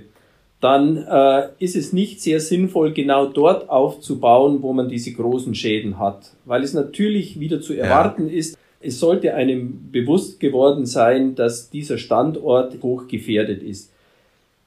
dann 0.61 0.99
äh, 0.99 1.49
ist 1.59 1.75
es 1.75 1.93
nicht 1.93 2.21
sehr 2.21 2.39
sinnvoll, 2.39 2.93
genau 2.93 3.27
dort 3.27 3.69
aufzubauen, 3.69 4.63
wo 4.63 4.73
man 4.73 4.89
diese 4.89 5.13
großen 5.13 5.57
Schäden 5.57 5.99
hat. 5.99 6.31
Weil 6.45 6.63
es 6.63 6.75
natürlich 6.75 7.41
wieder 7.41 7.61
zu 7.61 7.75
erwarten 7.75 8.29
ja. 8.29 8.35
ist, 8.37 8.57
es 8.81 9.01
sollte 9.01 9.35
einem 9.35 9.91
bewusst 9.91 10.39
geworden 10.39 10.87
sein, 10.87 11.35
dass 11.35 11.69
dieser 11.69 11.99
Standort 11.99 12.81
hoch 12.85 13.09
gefährdet 13.09 13.65
ist. 13.65 13.91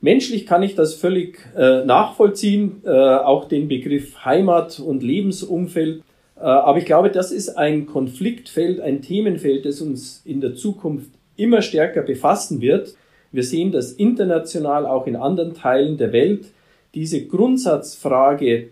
Menschlich 0.02 0.46
kann 0.46 0.62
ich 0.62 0.76
das 0.76 0.94
völlig 0.94 1.40
äh, 1.56 1.86
nachvollziehen, 1.86 2.82
äh, 2.84 2.90
auch 2.90 3.48
den 3.48 3.70
Begriff 3.70 4.26
Heimat 4.26 4.82
und 4.82 5.04
Lebensumfeld. 5.04 6.04
Äh, 6.38 6.42
aber 6.42 6.78
ich 6.78 6.86
glaube, 6.86 7.10
das 7.10 7.32
ist 7.32 7.50
ein 7.50 7.86
Konfliktfeld, 7.86 8.80
ein 8.80 9.02
Themenfeld, 9.02 9.66
das 9.66 9.82
uns 9.82 10.22
in 10.26 10.42
der 10.42 10.56
Zukunft 10.56 11.12
immer 11.38 11.62
stärker 11.62 12.02
befassen 12.02 12.62
wird. 12.62 12.96
Wir 13.32 13.44
sehen 13.44 13.72
das 13.72 13.92
international 13.92 14.86
auch 14.86 15.08
in 15.08 15.16
anderen 15.16 15.54
Teilen 15.54 15.98
der 15.98 16.14
Welt. 16.14 16.46
Diese 16.94 17.26
Grundsatzfrage 17.26 18.70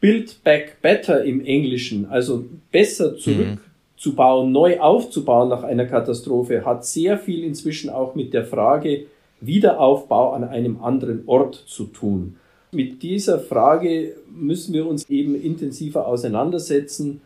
Build 0.00 0.42
Back 0.42 0.78
Better 0.82 1.24
im 1.24 1.44
Englischen, 1.44 2.06
also 2.06 2.44
besser 2.72 3.16
zurück 3.16 3.46
mhm 3.46 3.58
neu 4.06 4.80
aufzubauen 4.80 5.48
nach 5.48 5.62
einer 5.62 5.86
Katastrophe, 5.86 6.64
hat 6.64 6.84
sehr 6.84 7.18
viel 7.18 7.44
inzwischen 7.44 7.90
auch 7.90 8.14
mit 8.14 8.32
der 8.32 8.44
Frage 8.44 9.06
Wiederaufbau 9.40 10.32
an 10.32 10.44
einem 10.44 10.82
anderen 10.82 11.24
Ort 11.26 11.54
zu 11.54 11.84
tun. 11.84 12.36
Mit 12.72 13.02
dieser 13.02 13.40
Frage 13.40 14.14
müssen 14.30 14.72
wir 14.72 14.86
uns 14.86 15.08
eben 15.10 15.40
intensiver 15.40 16.06
auseinandersetzen 16.06 17.20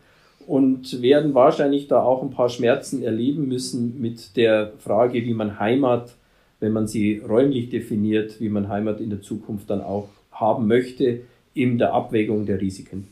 und 0.47 1.01
werden 1.01 1.33
wahrscheinlich 1.33 1.87
da 1.87 2.01
auch 2.01 2.23
ein 2.23 2.31
paar 2.31 2.49
Schmerzen 2.49 3.03
erleben 3.03 3.47
müssen 3.47 4.01
mit 4.01 4.35
der 4.37 4.73
Frage, 4.79 5.23
wie 5.23 5.33
man 5.33 5.59
Heimat, 5.59 6.15
wenn 6.59 6.71
man 6.71 6.87
sie 6.87 7.17
räumlich 7.27 7.69
definiert, 7.69 8.39
wie 8.39 8.49
man 8.49 8.69
Heimat 8.69 8.99
in 9.01 9.09
der 9.09 9.21
Zukunft 9.21 9.69
dann 9.69 9.81
auch 9.81 10.09
haben 10.31 10.67
möchte, 10.67 11.21
in 11.53 11.77
der 11.77 11.93
Abwägung 11.93 12.45
der 12.45 12.59
Risiken. 12.59 13.07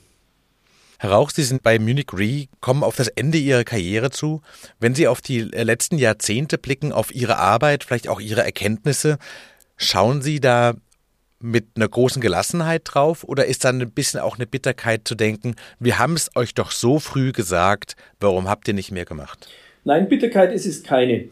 Herr 0.97 1.11
Rauch, 1.11 1.31
Sie 1.31 1.43
sind 1.43 1.63
bei 1.63 1.79
Munich 1.79 2.07
Re, 2.13 2.45
kommen 2.61 2.83
auf 2.83 2.95
das 2.95 3.09
Ende 3.09 3.37
Ihrer 3.37 3.63
Karriere 3.63 4.09
zu. 4.09 4.41
Wenn 4.79 4.95
Sie 4.95 5.07
auf 5.07 5.21
die 5.21 5.41
letzten 5.41 5.97
Jahrzehnte 5.97 6.57
blicken, 6.57 6.93
auf 6.93 7.13
Ihre 7.13 7.37
Arbeit, 7.37 7.83
vielleicht 7.83 8.07
auch 8.07 8.21
Ihre 8.21 8.43
Erkenntnisse, 8.43 9.17
schauen 9.75 10.21
Sie 10.21 10.39
da 10.39 10.75
mit 11.43 11.65
einer 11.75 11.89
großen 11.89 12.21
Gelassenheit 12.21 12.83
drauf 12.85 13.23
oder 13.23 13.45
ist 13.45 13.65
da 13.65 13.69
ein 13.69 13.91
bisschen 13.91 14.21
auch 14.21 14.37
eine 14.37 14.47
Bitterkeit 14.47 15.01
zu 15.03 15.13
denken, 15.13 15.55
wir 15.79 15.99
haben 15.99 16.13
es 16.13 16.31
euch 16.35 16.53
doch 16.53 16.71
so 16.71 16.99
früh 16.99 17.33
gesagt, 17.33 17.95
warum 18.19 18.47
habt 18.47 18.67
ihr 18.67 18.73
nicht 18.73 18.91
mehr 18.91 19.05
gemacht? 19.05 19.49
Nein, 19.83 20.07
Bitterkeit 20.07 20.53
ist 20.53 20.65
es 20.65 20.83
keine. 20.83 21.25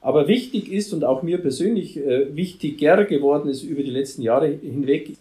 Aber 0.00 0.28
wichtig 0.28 0.70
ist 0.70 0.92
und 0.92 1.04
auch 1.04 1.24
mir 1.24 1.38
persönlich 1.38 1.96
äh, 1.96 2.34
wichtiger 2.36 3.04
geworden 3.04 3.50
ist 3.50 3.64
über 3.64 3.82
die 3.82 3.90
letzten 3.90 4.22
Jahre 4.22 4.46
hinweg, 4.46 5.16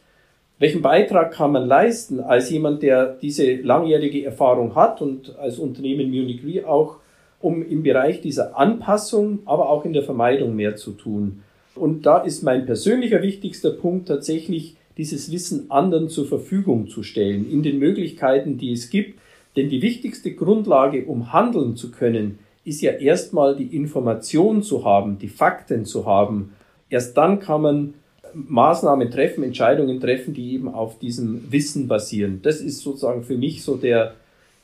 welchen 0.59 0.83
Beitrag 0.83 1.33
kann 1.33 1.51
man 1.51 1.67
leisten 1.67 2.19
als 2.19 2.51
jemand, 2.51 2.83
der 2.83 3.17
diese 3.19 3.55
langjährige 3.55 4.23
Erfahrung 4.23 4.75
hat 4.75 5.01
und 5.01 5.35
als 5.37 5.57
Unternehmen 5.57 6.11
Munich 6.11 6.41
Re 6.45 6.67
auch, 6.67 6.97
um 7.41 7.67
im 7.67 7.81
Bereich 7.81 8.21
dieser 8.21 8.57
Anpassung, 8.57 9.39
aber 9.45 9.69
auch 9.69 9.85
in 9.85 9.93
der 9.93 10.03
Vermeidung 10.03 10.55
mehr 10.55 10.75
zu 10.75 10.91
tun? 10.91 11.41
Und 11.75 12.05
da 12.05 12.19
ist 12.19 12.43
mein 12.43 12.65
persönlicher 12.65 13.21
wichtigster 13.21 13.71
Punkt 13.71 14.07
tatsächlich, 14.07 14.75
dieses 14.97 15.31
Wissen 15.31 15.69
anderen 15.69 16.09
zur 16.09 16.25
Verfügung 16.25 16.87
zu 16.87 17.03
stellen, 17.03 17.51
in 17.51 17.63
den 17.63 17.79
Möglichkeiten, 17.79 18.57
die 18.57 18.71
es 18.71 18.89
gibt. 18.89 19.19
Denn 19.55 19.69
die 19.69 19.81
wichtigste 19.81 20.33
Grundlage, 20.33 21.05
um 21.05 21.33
handeln 21.33 21.75
zu 21.75 21.91
können, 21.91 22.39
ist 22.63 22.81
ja 22.81 22.91
erstmal 22.91 23.55
die 23.55 23.75
Information 23.75 24.63
zu 24.63 24.85
haben, 24.85 25.19
die 25.19 25.27
Fakten 25.27 25.85
zu 25.85 26.05
haben. 26.05 26.53
Erst 26.89 27.15
dann 27.17 27.39
kann 27.39 27.61
man 27.61 27.93
Maßnahmen 28.33 29.11
treffen, 29.11 29.43
Entscheidungen 29.43 29.99
treffen, 29.99 30.33
die 30.33 30.53
eben 30.53 30.67
auf 30.67 30.99
diesem 30.99 31.51
Wissen 31.51 31.87
basieren. 31.87 32.41
Das 32.41 32.59
ist 32.59 32.79
sozusagen 32.79 33.23
für 33.23 33.37
mich 33.37 33.63
so 33.63 33.75
der, 33.75 34.15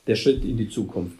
der 0.06 0.14
Schritt 0.14 0.44
in 0.44 0.56
die 0.56 0.68
Zukunft. 0.68 1.18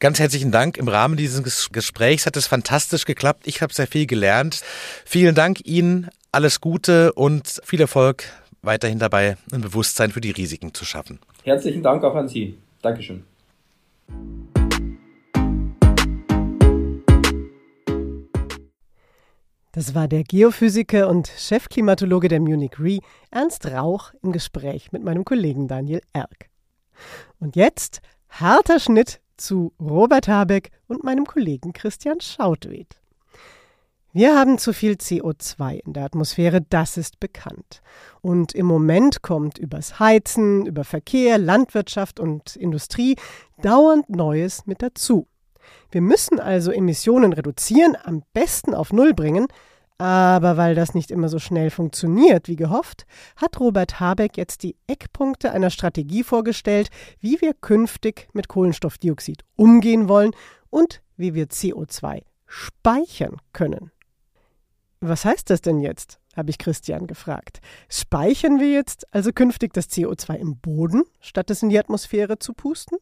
Ganz 0.00 0.20
herzlichen 0.20 0.52
Dank. 0.52 0.76
Im 0.76 0.86
Rahmen 0.86 1.16
dieses 1.16 1.72
Gesprächs 1.72 2.24
hat 2.24 2.36
es 2.36 2.46
fantastisch 2.46 3.04
geklappt. 3.04 3.48
Ich 3.48 3.62
habe 3.62 3.74
sehr 3.74 3.88
viel 3.88 4.06
gelernt. 4.06 4.62
Vielen 5.04 5.34
Dank 5.34 5.66
Ihnen. 5.66 6.08
Alles 6.30 6.60
Gute 6.60 7.12
und 7.14 7.60
viel 7.64 7.80
Erfolg 7.80 8.22
weiterhin 8.62 9.00
dabei, 9.00 9.36
ein 9.50 9.60
Bewusstsein 9.60 10.12
für 10.12 10.20
die 10.20 10.30
Risiken 10.30 10.72
zu 10.72 10.84
schaffen. 10.84 11.18
Herzlichen 11.42 11.82
Dank 11.82 12.04
auch 12.04 12.14
an 12.14 12.28
Sie. 12.28 12.58
Dankeschön. 12.80 13.24
Das 19.72 19.96
war 19.96 20.06
der 20.06 20.22
Geophysiker 20.22 21.08
und 21.08 21.26
Chefklimatologe 21.26 22.28
der 22.28 22.38
Munich 22.38 22.78
Re, 22.78 23.00
Ernst 23.32 23.66
Rauch, 23.66 24.12
im 24.22 24.30
Gespräch 24.30 24.92
mit 24.92 25.02
meinem 25.02 25.24
Kollegen 25.24 25.66
Daniel 25.66 26.02
Erck. 26.12 26.50
Und 27.40 27.56
jetzt 27.56 28.00
harter 28.28 28.78
Schnitt 28.78 29.20
zu 29.38 29.72
Robert 29.80 30.28
Habeck 30.28 30.70
und 30.86 31.04
meinem 31.04 31.24
Kollegen 31.24 31.72
Christian 31.72 32.20
Schautwed. 32.20 33.00
Wir 34.12 34.34
haben 34.36 34.58
zu 34.58 34.72
viel 34.72 34.94
CO2 34.94 35.80
in 35.84 35.92
der 35.92 36.04
Atmosphäre, 36.04 36.60
das 36.60 36.96
ist 36.96 37.20
bekannt. 37.20 37.82
Und 38.20 38.54
im 38.54 38.66
Moment 38.66 39.22
kommt 39.22 39.58
übers 39.58 40.00
Heizen, 40.00 40.66
über 40.66 40.84
Verkehr, 40.84 41.38
Landwirtschaft 41.38 42.18
und 42.18 42.56
Industrie 42.56 43.16
dauernd 43.62 44.08
Neues 44.08 44.66
mit 44.66 44.82
dazu. 44.82 45.28
Wir 45.90 46.00
müssen 46.00 46.40
also 46.40 46.70
Emissionen 46.70 47.32
reduzieren, 47.32 47.96
am 48.02 48.22
besten 48.32 48.74
auf 48.74 48.92
Null 48.92 49.14
bringen, 49.14 49.46
aber 49.98 50.56
weil 50.56 50.74
das 50.74 50.94
nicht 50.94 51.10
immer 51.10 51.28
so 51.28 51.38
schnell 51.38 51.70
funktioniert 51.70 52.48
wie 52.48 52.56
gehofft, 52.56 53.04
hat 53.36 53.58
Robert 53.58 54.00
Habeck 54.00 54.36
jetzt 54.36 54.62
die 54.62 54.76
Eckpunkte 54.86 55.52
einer 55.52 55.70
Strategie 55.70 56.22
vorgestellt, 56.22 56.88
wie 57.20 57.40
wir 57.40 57.52
künftig 57.54 58.28
mit 58.32 58.48
Kohlenstoffdioxid 58.48 59.42
umgehen 59.56 60.08
wollen 60.08 60.30
und 60.70 61.02
wie 61.16 61.34
wir 61.34 61.48
CO2 61.48 62.22
speichern 62.46 63.36
können. 63.52 63.90
Was 65.00 65.24
heißt 65.24 65.50
das 65.50 65.60
denn 65.60 65.80
jetzt? 65.80 66.18
habe 66.38 66.50
ich 66.50 66.58
Christian 66.58 67.06
gefragt. 67.06 67.60
Speichern 67.90 68.60
wir 68.60 68.70
jetzt 68.70 69.12
also 69.12 69.32
künftig 69.32 69.74
das 69.74 69.90
CO2 69.90 70.36
im 70.36 70.56
Boden, 70.56 71.02
statt 71.20 71.50
es 71.50 71.62
in 71.62 71.68
die 71.68 71.78
Atmosphäre 71.78 72.38
zu 72.38 72.54
pusten? 72.54 72.96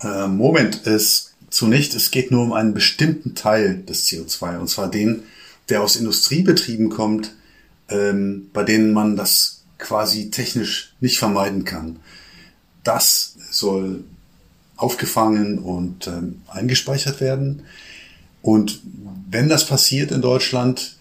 Äh, 0.00 0.28
Moment, 0.28 0.86
es 0.86 1.34
zunächst, 1.48 1.94
es 1.94 2.10
geht 2.10 2.30
nur 2.30 2.42
um 2.42 2.52
einen 2.52 2.74
bestimmten 2.74 3.34
Teil 3.34 3.82
des 3.82 4.06
CO2, 4.06 4.58
und 4.58 4.68
zwar 4.68 4.90
den, 4.90 5.24
der 5.68 5.82
aus 5.82 5.96
Industriebetrieben 5.96 6.90
kommt, 6.90 7.32
ähm, 7.88 8.50
bei 8.52 8.64
denen 8.64 8.92
man 8.92 9.16
das 9.16 9.62
quasi 9.78 10.30
technisch 10.30 10.94
nicht 11.00 11.18
vermeiden 11.18 11.64
kann. 11.64 11.96
Das 12.84 13.36
soll 13.50 14.04
aufgefangen 14.76 15.58
und 15.58 16.06
ähm, 16.06 16.42
eingespeichert 16.48 17.20
werden. 17.20 17.62
Und 18.42 18.80
wenn 19.30 19.48
das 19.48 19.66
passiert 19.66 20.10
in 20.10 20.20
Deutschland, 20.20 20.96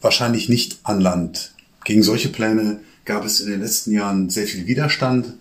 wahrscheinlich 0.00 0.48
nicht 0.48 0.78
an 0.82 1.00
Land. 1.00 1.52
Gegen 1.84 2.02
solche 2.02 2.28
Pläne 2.28 2.80
gab 3.04 3.24
es 3.24 3.40
in 3.40 3.50
den 3.50 3.60
letzten 3.60 3.92
Jahren 3.92 4.30
sehr 4.30 4.46
viel 4.46 4.66
Widerstand. 4.66 5.34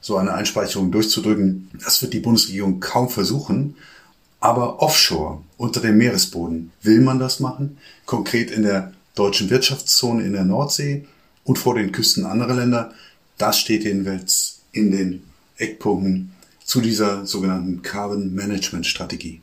So 0.00 0.16
eine 0.16 0.34
Einspeicherung 0.34 0.92
durchzudrücken, 0.92 1.70
das 1.82 2.02
wird 2.02 2.12
die 2.12 2.20
Bundesregierung 2.20 2.80
kaum 2.80 3.08
versuchen. 3.08 3.76
Aber 4.40 4.82
offshore, 4.82 5.42
unter 5.56 5.80
dem 5.80 5.98
Meeresboden, 5.98 6.72
will 6.82 7.00
man 7.00 7.18
das 7.18 7.40
machen, 7.40 7.78
konkret 8.04 8.50
in 8.50 8.62
der 8.62 8.92
deutschen 9.14 9.50
Wirtschaftszone 9.50 10.24
in 10.24 10.32
der 10.32 10.44
Nordsee 10.44 11.06
und 11.44 11.58
vor 11.58 11.74
den 11.74 11.92
Küsten 11.92 12.26
anderer 12.26 12.54
Länder. 12.54 12.92
Das 13.38 13.58
steht 13.58 13.84
jedenfalls 13.84 14.60
in 14.72 14.90
den 14.90 15.24
Eckpunkten 15.56 16.32
zu 16.64 16.80
dieser 16.80 17.26
sogenannten 17.26 17.82
Carbon 17.82 18.34
Management 18.34 18.86
Strategie. 18.86 19.40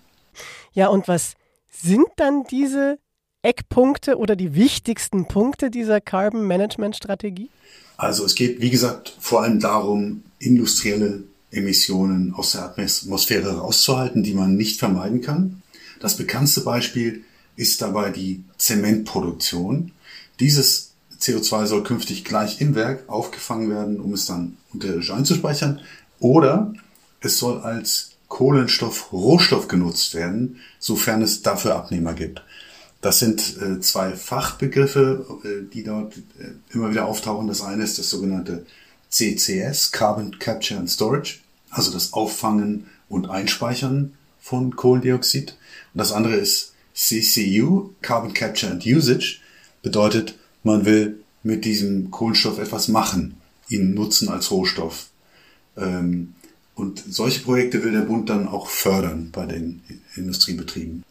Ja, 0.73 0.87
und 0.87 1.07
was 1.07 1.33
sind 1.71 2.07
dann 2.17 2.43
diese 2.49 2.99
Eckpunkte 3.41 4.17
oder 4.17 4.35
die 4.35 4.55
wichtigsten 4.55 5.27
Punkte 5.27 5.69
dieser 5.69 6.01
Carbon 6.01 6.47
Management 6.47 6.95
Strategie? 6.95 7.49
Also 7.97 8.25
es 8.25 8.35
geht, 8.35 8.61
wie 8.61 8.69
gesagt, 8.69 9.15
vor 9.19 9.43
allem 9.43 9.59
darum, 9.59 10.23
industrielle 10.39 11.23
Emissionen 11.53 12.33
aus 12.33 12.51
der 12.51 12.63
Atmosphäre 12.63 13.57
rauszuhalten, 13.57 14.23
die 14.23 14.33
man 14.33 14.55
nicht 14.55 14.79
vermeiden 14.79 15.21
kann. 15.21 15.61
Das 15.99 16.17
bekannteste 16.17 16.61
Beispiel 16.61 17.23
ist 17.55 17.81
dabei 17.81 18.09
die 18.09 18.43
Zementproduktion. 18.57 19.91
Dieses 20.39 20.93
CO2 21.19 21.65
soll 21.65 21.83
künftig 21.83 22.25
gleich 22.25 22.59
im 22.59 22.75
Werk 22.75 23.07
aufgefangen 23.07 23.69
werden, 23.69 23.99
um 23.99 24.13
es 24.13 24.25
dann 24.25 24.57
unterirdisch 24.73 25.11
einzuspeichern. 25.11 25.79
Oder 26.19 26.73
es 27.21 27.37
soll 27.37 27.61
als 27.61 28.11
Kohlenstoffrohstoff 28.27 29.67
genutzt 29.67 30.15
werden, 30.15 30.59
sofern 30.79 31.21
es 31.21 31.41
dafür 31.43 31.75
Abnehmer 31.75 32.13
gibt. 32.13 32.43
Das 32.99 33.19
sind 33.19 33.61
äh, 33.61 33.79
zwei 33.79 34.13
Fachbegriffe, 34.13 35.25
äh, 35.43 35.69
die 35.71 35.83
dort 35.83 36.17
äh, 36.17 36.53
immer 36.73 36.89
wieder 36.89 37.05
auftauchen. 37.05 37.47
Das 37.47 37.61
eine 37.61 37.83
ist 37.83 37.99
das 37.99 38.09
sogenannte 38.09 38.65
CCS, 39.09 39.91
Carbon 39.91 40.39
Capture 40.39 40.79
and 40.79 40.89
Storage, 40.89 41.39
also 41.73 41.91
das 41.91 42.13
Auffangen 42.13 42.87
und 43.09 43.29
Einspeichern 43.29 44.13
von 44.39 44.75
Kohlendioxid. 44.75 45.51
Und 45.93 45.97
das 45.97 46.11
andere 46.11 46.35
ist 46.35 46.73
CCU, 46.93 47.91
Carbon 48.01 48.33
Capture 48.33 48.71
and 48.71 48.85
Usage, 48.85 49.39
bedeutet, 49.81 50.35
man 50.63 50.85
will 50.85 51.19
mit 51.43 51.65
diesem 51.65 52.11
Kohlenstoff 52.11 52.59
etwas 52.59 52.87
machen, 52.87 53.35
ihn 53.67 53.93
nutzen 53.93 54.29
als 54.29 54.51
Rohstoff. 54.51 55.07
Ähm, 55.75 56.35
und 56.75 57.03
solche 57.07 57.41
Projekte 57.41 57.83
will 57.83 57.91
der 57.91 58.01
Bund 58.01 58.29
dann 58.29 58.47
auch 58.47 58.67
fördern 58.67 59.29
bei 59.31 59.45
den 59.45 59.81
Industriebetrieben. 60.15 61.03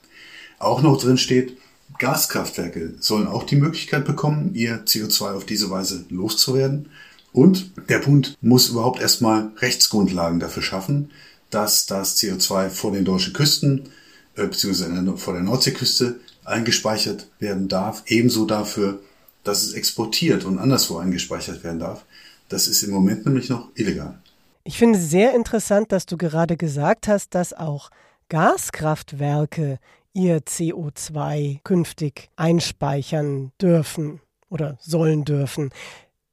Auch 0.59 0.83
noch 0.83 1.01
drin 1.01 1.19
steht, 1.19 1.57
Gaskraftwerke 1.99 2.95
sollen 3.01 3.27
auch 3.27 3.45
die 3.45 3.57
Möglichkeit 3.57 4.05
bekommen, 4.05 4.55
ihr 4.55 4.85
CO2 4.85 5.35
auf 5.35 5.45
diese 5.45 5.71
Weise 5.71 6.05
loszuwerden. 6.09 6.89
Und 7.33 7.73
der 7.89 7.99
Bund 7.99 8.37
muss 8.41 8.69
überhaupt 8.69 9.01
erstmal 9.01 9.51
Rechtsgrundlagen 9.59 10.41
dafür 10.41 10.63
schaffen, 10.63 11.11
dass 11.51 11.87
das 11.87 12.17
CO2 12.17 12.69
vor 12.69 12.93
den 12.93 13.05
deutschen 13.05 13.33
Küsten 13.33 13.91
äh, 14.37 14.47
bzw. 14.47 15.17
vor 15.17 15.35
der 15.35 15.43
Nordseeküste 15.43 16.21
eingespeichert 16.45 17.29
werden 17.39 17.69
darf. 17.69 18.03
Ebenso 18.07 18.45
dafür, 18.47 19.01
dass 19.45 19.63
es 19.63 19.73
exportiert 19.73 20.45
und 20.45 20.59
anderswo 20.59 20.99
eingespeichert 20.99 21.65
werden 21.65 21.81
darf. 21.81 22.05
Das 22.49 22.69
ist 22.69 22.83
im 22.83 22.91
Moment 22.91 23.25
nämlich 23.27 23.49
noch 23.49 23.69
illegal. 23.75 24.19
Ich 24.65 24.79
finde 24.79 24.99
sehr 24.99 25.35
interessant, 25.35 25.91
dass 25.91 26.07
du 26.07 26.17
gerade 26.17 26.57
gesagt 26.57 27.09
hast, 27.09 27.35
dass 27.35 27.53
auch 27.53 27.91
Gaskraftwerke 28.29 29.79
ihr 30.13 30.41
CO2 30.41 31.61
künftig 31.65 32.31
einspeichern 32.37 33.53
dürfen 33.61 34.21
oder 34.49 34.79
sollen 34.81 35.25
dürfen. 35.25 35.71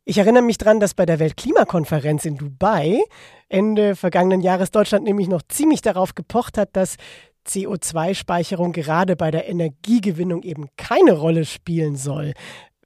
Ich 0.10 0.18
erinnere 0.18 0.42
mich 0.42 0.58
daran, 0.58 0.80
dass 0.80 0.96
bei 0.96 1.06
der 1.06 1.20
Weltklimakonferenz 1.20 2.26
in 2.26 2.36
Dubai 2.36 3.04
Ende 3.48 3.96
vergangenen 3.96 4.42
Jahres 4.42 4.72
Deutschland 4.72 5.06
nämlich 5.06 5.28
noch 5.28 5.44
ziemlich 5.48 5.84
darauf 5.84 6.16
gepocht 6.16 6.58
hat, 6.58 6.70
dass 6.74 6.96
CO2-Speicherung 7.48 8.72
gerade 8.72 9.16
bei 9.16 9.30
der 9.30 9.48
Energiegewinnung 9.48 10.42
eben 10.42 10.66
keine 10.78 11.12
Rolle 11.12 11.46
spielen 11.46 11.96
soll. 11.96 12.34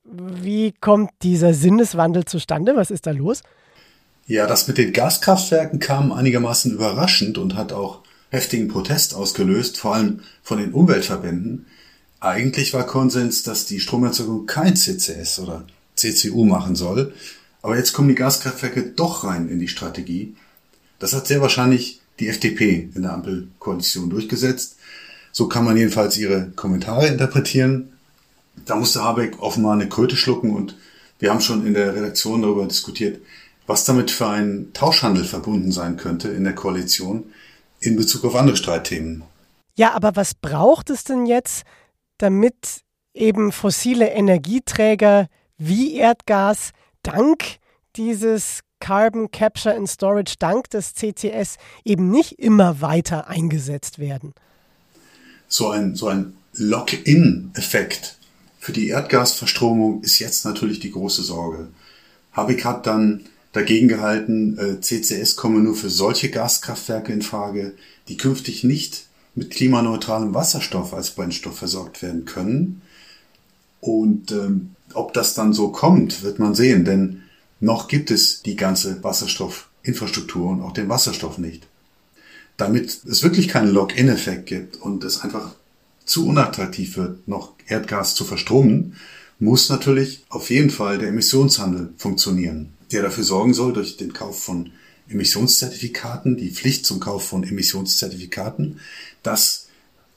Wie 0.03 0.73
kommt 0.73 1.11
dieser 1.21 1.53
Sinneswandel 1.53 2.25
zustande? 2.25 2.75
Was 2.75 2.91
ist 2.91 3.07
da 3.07 3.11
los? 3.11 3.41
Ja, 4.27 4.45
das 4.45 4.67
mit 4.67 4.77
den 4.77 4.91
Gaskraftwerken 4.91 5.79
kam 5.79 6.11
einigermaßen 6.11 6.73
überraschend 6.73 7.37
und 7.37 7.55
hat 7.55 7.71
auch 7.71 8.01
heftigen 8.31 8.67
Protest 8.67 9.15
ausgelöst, 9.15 9.77
vor 9.77 9.95
allem 9.95 10.19
von 10.41 10.57
den 10.57 10.73
Umweltverbänden. 10.73 11.67
Eigentlich 12.19 12.73
war 12.73 12.85
Konsens, 12.85 13.43
dass 13.43 13.65
die 13.65 13.79
Stromerzeugung 13.79 14.45
kein 14.45 14.75
CCS 14.75 15.39
oder 15.39 15.65
CCU 15.95 16.45
machen 16.45 16.75
soll. 16.75 17.13
Aber 17.61 17.77
jetzt 17.77 17.93
kommen 17.93 18.09
die 18.09 18.15
Gaskraftwerke 18.15 18.83
doch 18.83 19.23
rein 19.23 19.47
in 19.49 19.59
die 19.59 19.67
Strategie. 19.67 20.35
Das 20.99 21.13
hat 21.13 21.27
sehr 21.27 21.41
wahrscheinlich 21.41 22.01
die 22.19 22.27
FDP 22.27 22.89
in 22.93 23.03
der 23.03 23.13
Ampelkoalition 23.13 24.09
durchgesetzt. 24.09 24.77
So 25.31 25.47
kann 25.47 25.65
man 25.65 25.77
jedenfalls 25.77 26.17
ihre 26.17 26.51
Kommentare 26.55 27.07
interpretieren. 27.07 27.93
Da 28.65 28.75
musste 28.75 29.03
Habeck 29.03 29.41
offenbar 29.41 29.73
eine 29.73 29.89
Kröte 29.89 30.15
schlucken 30.15 30.51
und 30.51 30.75
wir 31.19 31.31
haben 31.31 31.41
schon 31.41 31.65
in 31.65 31.73
der 31.73 31.95
Redaktion 31.95 32.41
darüber 32.41 32.65
diskutiert, 32.65 33.21
was 33.65 33.85
damit 33.85 34.11
für 34.11 34.27
ein 34.27 34.71
Tauschhandel 34.73 35.23
verbunden 35.23 35.71
sein 35.71 35.97
könnte 35.97 36.27
in 36.27 36.43
der 36.43 36.53
Koalition 36.53 37.23
in 37.79 37.95
Bezug 37.95 38.25
auf 38.25 38.35
andere 38.35 38.57
Streitthemen. 38.57 39.23
Ja, 39.75 39.93
aber 39.93 40.15
was 40.15 40.35
braucht 40.35 40.89
es 40.89 41.03
denn 41.03 41.25
jetzt, 41.25 41.63
damit 42.17 42.81
eben 43.13 43.51
fossile 43.51 44.09
Energieträger 44.09 45.27
wie 45.67 45.95
Erdgas 45.95 46.71
dank 47.03 47.57
dieses 47.95 48.59
Carbon 48.79 49.31
Capture 49.31 49.75
and 49.75 49.89
Storage, 49.89 50.35
dank 50.39 50.69
des 50.69 50.93
CCS 50.93 51.57
eben 51.85 52.09
nicht 52.09 52.33
immer 52.33 52.81
weiter 52.81 53.27
eingesetzt 53.27 53.97
werden? 53.97 54.33
So 55.47 55.69
ein, 55.69 55.95
so 55.95 56.07
ein 56.07 56.35
Lock-in-Effekt 56.53 58.17
für 58.59 58.73
die 58.73 58.89
Erdgasverstromung 58.89 60.03
ist 60.03 60.19
jetzt 60.19 60.45
natürlich 60.45 60.79
die 60.79 60.91
große 60.91 61.21
Sorge. 61.21 61.67
Habeck 62.33 62.65
hat 62.65 62.87
dann 62.87 63.25
dagegen 63.51 63.87
gehalten, 63.87 64.57
äh, 64.57 64.81
CCS 64.81 65.35
komme 65.35 65.59
nur 65.59 65.75
für 65.75 65.89
solche 65.89 66.29
Gaskraftwerke 66.29 67.13
in 67.13 67.21
Frage, 67.21 67.73
die 68.07 68.17
künftig 68.17 68.63
nicht 68.63 69.05
mit 69.35 69.51
klimaneutralem 69.51 70.33
Wasserstoff 70.33 70.93
als 70.93 71.11
Brennstoff 71.11 71.57
versorgt 71.57 72.01
werden 72.01 72.25
können. 72.25 72.81
Und 73.79 74.31
ähm, 74.31 74.75
ob 74.95 75.13
das 75.13 75.33
dann 75.33 75.53
so 75.53 75.69
kommt, 75.69 76.23
wird 76.23 76.39
man 76.39 76.55
sehen, 76.55 76.85
denn 76.85 77.23
noch 77.59 77.87
gibt 77.87 78.11
es 78.11 78.41
die 78.41 78.55
ganze 78.55 79.03
Wasserstoffinfrastruktur 79.03 80.49
und 80.49 80.61
auch 80.61 80.73
den 80.73 80.89
Wasserstoff 80.89 81.37
nicht. 81.37 81.67
Damit 82.57 83.03
es 83.05 83.23
wirklich 83.23 83.47
keinen 83.47 83.73
Lock-in-Effekt 83.73 84.45
gibt 84.45 84.77
und 84.77 85.03
es 85.03 85.21
einfach 85.21 85.51
zu 86.05 86.27
unattraktiv 86.27 86.97
wird, 86.97 87.27
noch 87.27 87.53
Erdgas 87.67 88.15
zu 88.15 88.25
verstromen, 88.25 88.95
muss 89.39 89.69
natürlich 89.69 90.23
auf 90.29 90.49
jeden 90.49 90.69
Fall 90.69 90.97
der 90.97 91.09
Emissionshandel 91.09 91.93
funktionieren 91.97 92.73
der 92.93 93.03
dafür 93.03 93.23
sorgen 93.23 93.53
soll, 93.53 93.73
durch 93.73 93.97
den 93.97 94.13
Kauf 94.13 94.41
von 94.41 94.71
Emissionszertifikaten, 95.09 96.37
die 96.37 96.51
Pflicht 96.51 96.85
zum 96.85 96.99
Kauf 96.99 97.27
von 97.27 97.43
Emissionszertifikaten, 97.43 98.79
dass 99.23 99.67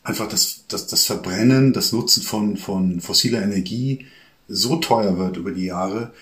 einfach 0.05 0.29
das, 0.29 0.61
das, 0.69 0.87
das 0.87 1.05
Verbrennen, 1.05 1.73
das 1.73 1.93
Nutzen 1.93 2.23
von, 2.23 2.57
von 2.57 3.01
fossiler 3.01 3.43
Energie 3.43 4.07
so 4.49 4.77
teuer 4.77 5.19
wird 5.19 5.37
über 5.37 5.53
die 5.53 5.67
Jahre, 5.67 6.13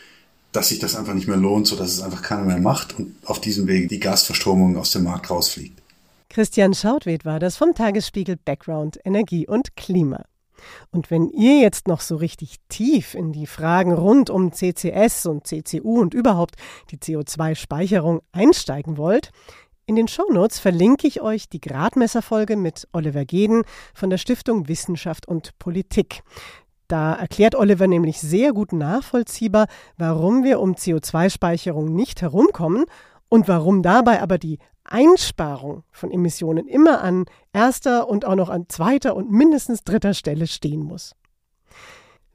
dass 0.53 0.69
sich 0.69 0.79
das 0.79 0.95
einfach 0.95 1.15
nicht 1.15 1.29
mehr 1.29 1.37
lohnt, 1.37 1.67
sodass 1.67 1.93
es 1.93 2.01
einfach 2.01 2.23
keiner 2.23 2.45
mehr 2.45 2.61
macht 2.61 2.99
und 2.99 3.17
auf 3.25 3.41
diesem 3.41 3.67
Wege 3.67 3.89
die 3.89 4.01
Gasverstromung 4.01 4.77
aus 4.77 4.93
dem 4.93 5.05
Markt 5.05 5.31
rausfliegt. 5.31 5.83
Christian 6.29 6.75
Schautwed 6.75 7.25
war 7.25 7.39
das 7.39 7.57
vom 7.57 7.75
Tagesspiegel 7.75 8.37
Background 8.37 8.99
Energie 9.05 9.47
und 9.47 9.77
Klima. 9.77 10.25
Und 10.91 11.11
wenn 11.11 11.29
ihr 11.29 11.61
jetzt 11.61 11.89
noch 11.89 12.01
so 12.01 12.17
richtig 12.17 12.57
tief 12.69 13.15
in 13.15 13.33
die 13.33 13.47
Fragen 13.47 13.93
rund 13.93 14.31
um 14.31 14.53
CCS 14.53 15.27
und 15.27 15.47
CCU 15.47 16.01
und 16.01 16.15
überhaupt 16.15 16.57
die 16.91 16.97
CO2-Speicherung 16.97 18.23
einsteigen 18.33 18.97
wollt, 18.97 19.31
in 19.87 19.97
den 19.97 20.09
Shownotes 20.09 20.59
verlinke 20.59 21.07
ich 21.07 21.21
euch 21.21 21.51
die 21.51 21.61
Gradmesserfolge 21.61 22.57
mit 22.57 22.89
Oliver 22.93 23.27
Geden 23.27 23.65
von 23.93 24.09
der 24.09 24.17
Stiftung 24.17 24.67
Wissenschaft 24.67 25.29
und 25.29 25.59
Politik. 25.59 26.23
Da 26.89 27.15
erklärt 27.15 27.55
Oliver 27.55 27.87
nämlich 27.87 28.21
sehr 28.21 28.53
gut 28.53 28.73
nachvollziehbar, 28.73 29.67
warum 29.97 30.45
wir 30.45 30.61
um 30.61 30.75
CO2-Speicherung 30.75 31.95
nicht 31.95 32.23
herumkommen 32.23 32.85
und 33.29 33.49
warum 33.49 33.83
dabei 33.83 34.21
aber 34.21 34.39
die 34.39 34.59
Einsparung 34.85 35.83
von 35.91 36.11
Emissionen 36.11 36.69
immer 36.69 37.01
an 37.03 37.25
erster 37.53 38.09
und 38.09 38.27
auch 38.27 38.35
noch 38.35 38.51
an 38.51 38.69
zweiter 38.69 39.17
und 39.17 39.31
mindestens 39.31 39.83
dritter 39.83 40.13
Stelle 40.13 40.47
stehen 40.47 40.83
muss. 40.83 41.15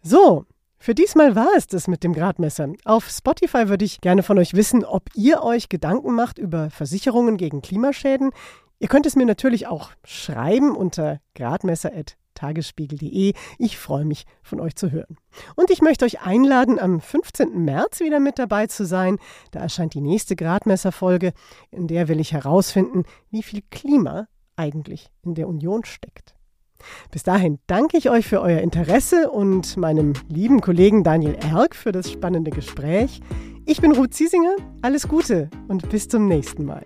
So, 0.02 0.46
für 0.80 0.96
diesmal 0.96 1.36
war 1.36 1.50
es 1.56 1.68
das 1.68 1.88
mit 1.88 2.04
dem 2.04 2.14
Gradmesser. 2.14 2.70
Auf 2.86 3.10
Spotify 3.10 3.70
würde 3.70 3.86
ich 3.86 4.02
gerne 4.02 4.24
von 4.24 4.40
euch 4.40 4.54
wissen, 4.54 4.84
ob 4.84 5.10
ihr 5.14 5.44
euch 5.44 5.70
Gedanken 5.70 6.16
macht 6.16 6.40
über 6.40 6.70
Versicherungen 6.70 7.38
gegen 7.38 7.62
Klimaschäden. 7.62 8.32
Ihr 8.80 8.88
könnt 8.88 9.06
es 9.06 9.16
mir 9.16 9.26
natürlich 9.26 9.68
auch 9.68 9.92
schreiben 10.04 10.76
unter 10.76 11.20
gradmesser@ 11.36 12.16
tagesspiegel.de. 12.40 13.34
Ich 13.58 13.78
freue 13.78 14.06
mich, 14.06 14.26
von 14.42 14.60
euch 14.60 14.76
zu 14.76 14.92
hören. 14.92 15.18
Und 15.56 15.70
ich 15.70 15.82
möchte 15.82 16.06
euch 16.06 16.22
einladen, 16.22 16.80
am 16.80 17.02
15. 17.02 17.64
März 17.64 18.00
wieder 18.00 18.20
mit 18.20 18.40
dabei 18.40 18.68
zu 18.68 18.86
sein. 18.86 19.18
Da 19.52 19.60
erscheint 19.60 19.94
die 19.94 20.02
nächste 20.02 20.36
Gradmesserfolge, 20.36 21.34
in 21.72 21.88
der 21.88 22.08
will 22.08 22.20
ich 22.20 22.34
herausfinden, 22.34 23.04
wie 23.30 23.44
viel 23.44 23.62
Klima 23.70 24.28
eigentlich 24.56 25.10
in 25.24 25.36
der 25.36 25.48
Union 25.48 25.86
steckt. 25.86 26.36
Bis 27.12 27.24
dahin 27.24 27.60
danke 27.68 27.98
ich 27.98 28.10
euch 28.10 28.26
für 28.26 28.42
euer 28.42 28.62
Interesse 28.62 29.30
und 29.30 29.76
meinem 29.76 30.14
lieben 30.30 30.62
Kollegen 30.62 31.04
Daniel 31.04 31.36
Erck 31.36 31.76
für 31.76 31.92
das 31.92 32.10
spannende 32.10 32.52
Gespräch. 32.52 33.20
Ich 33.66 33.82
bin 33.82 33.92
Ruth 33.92 34.14
Ziesinger, 34.14 34.56
alles 34.82 35.08
Gute 35.08 35.50
und 35.68 35.90
bis 35.90 36.08
zum 36.08 36.28
nächsten 36.28 36.64
Mal. 36.64 36.86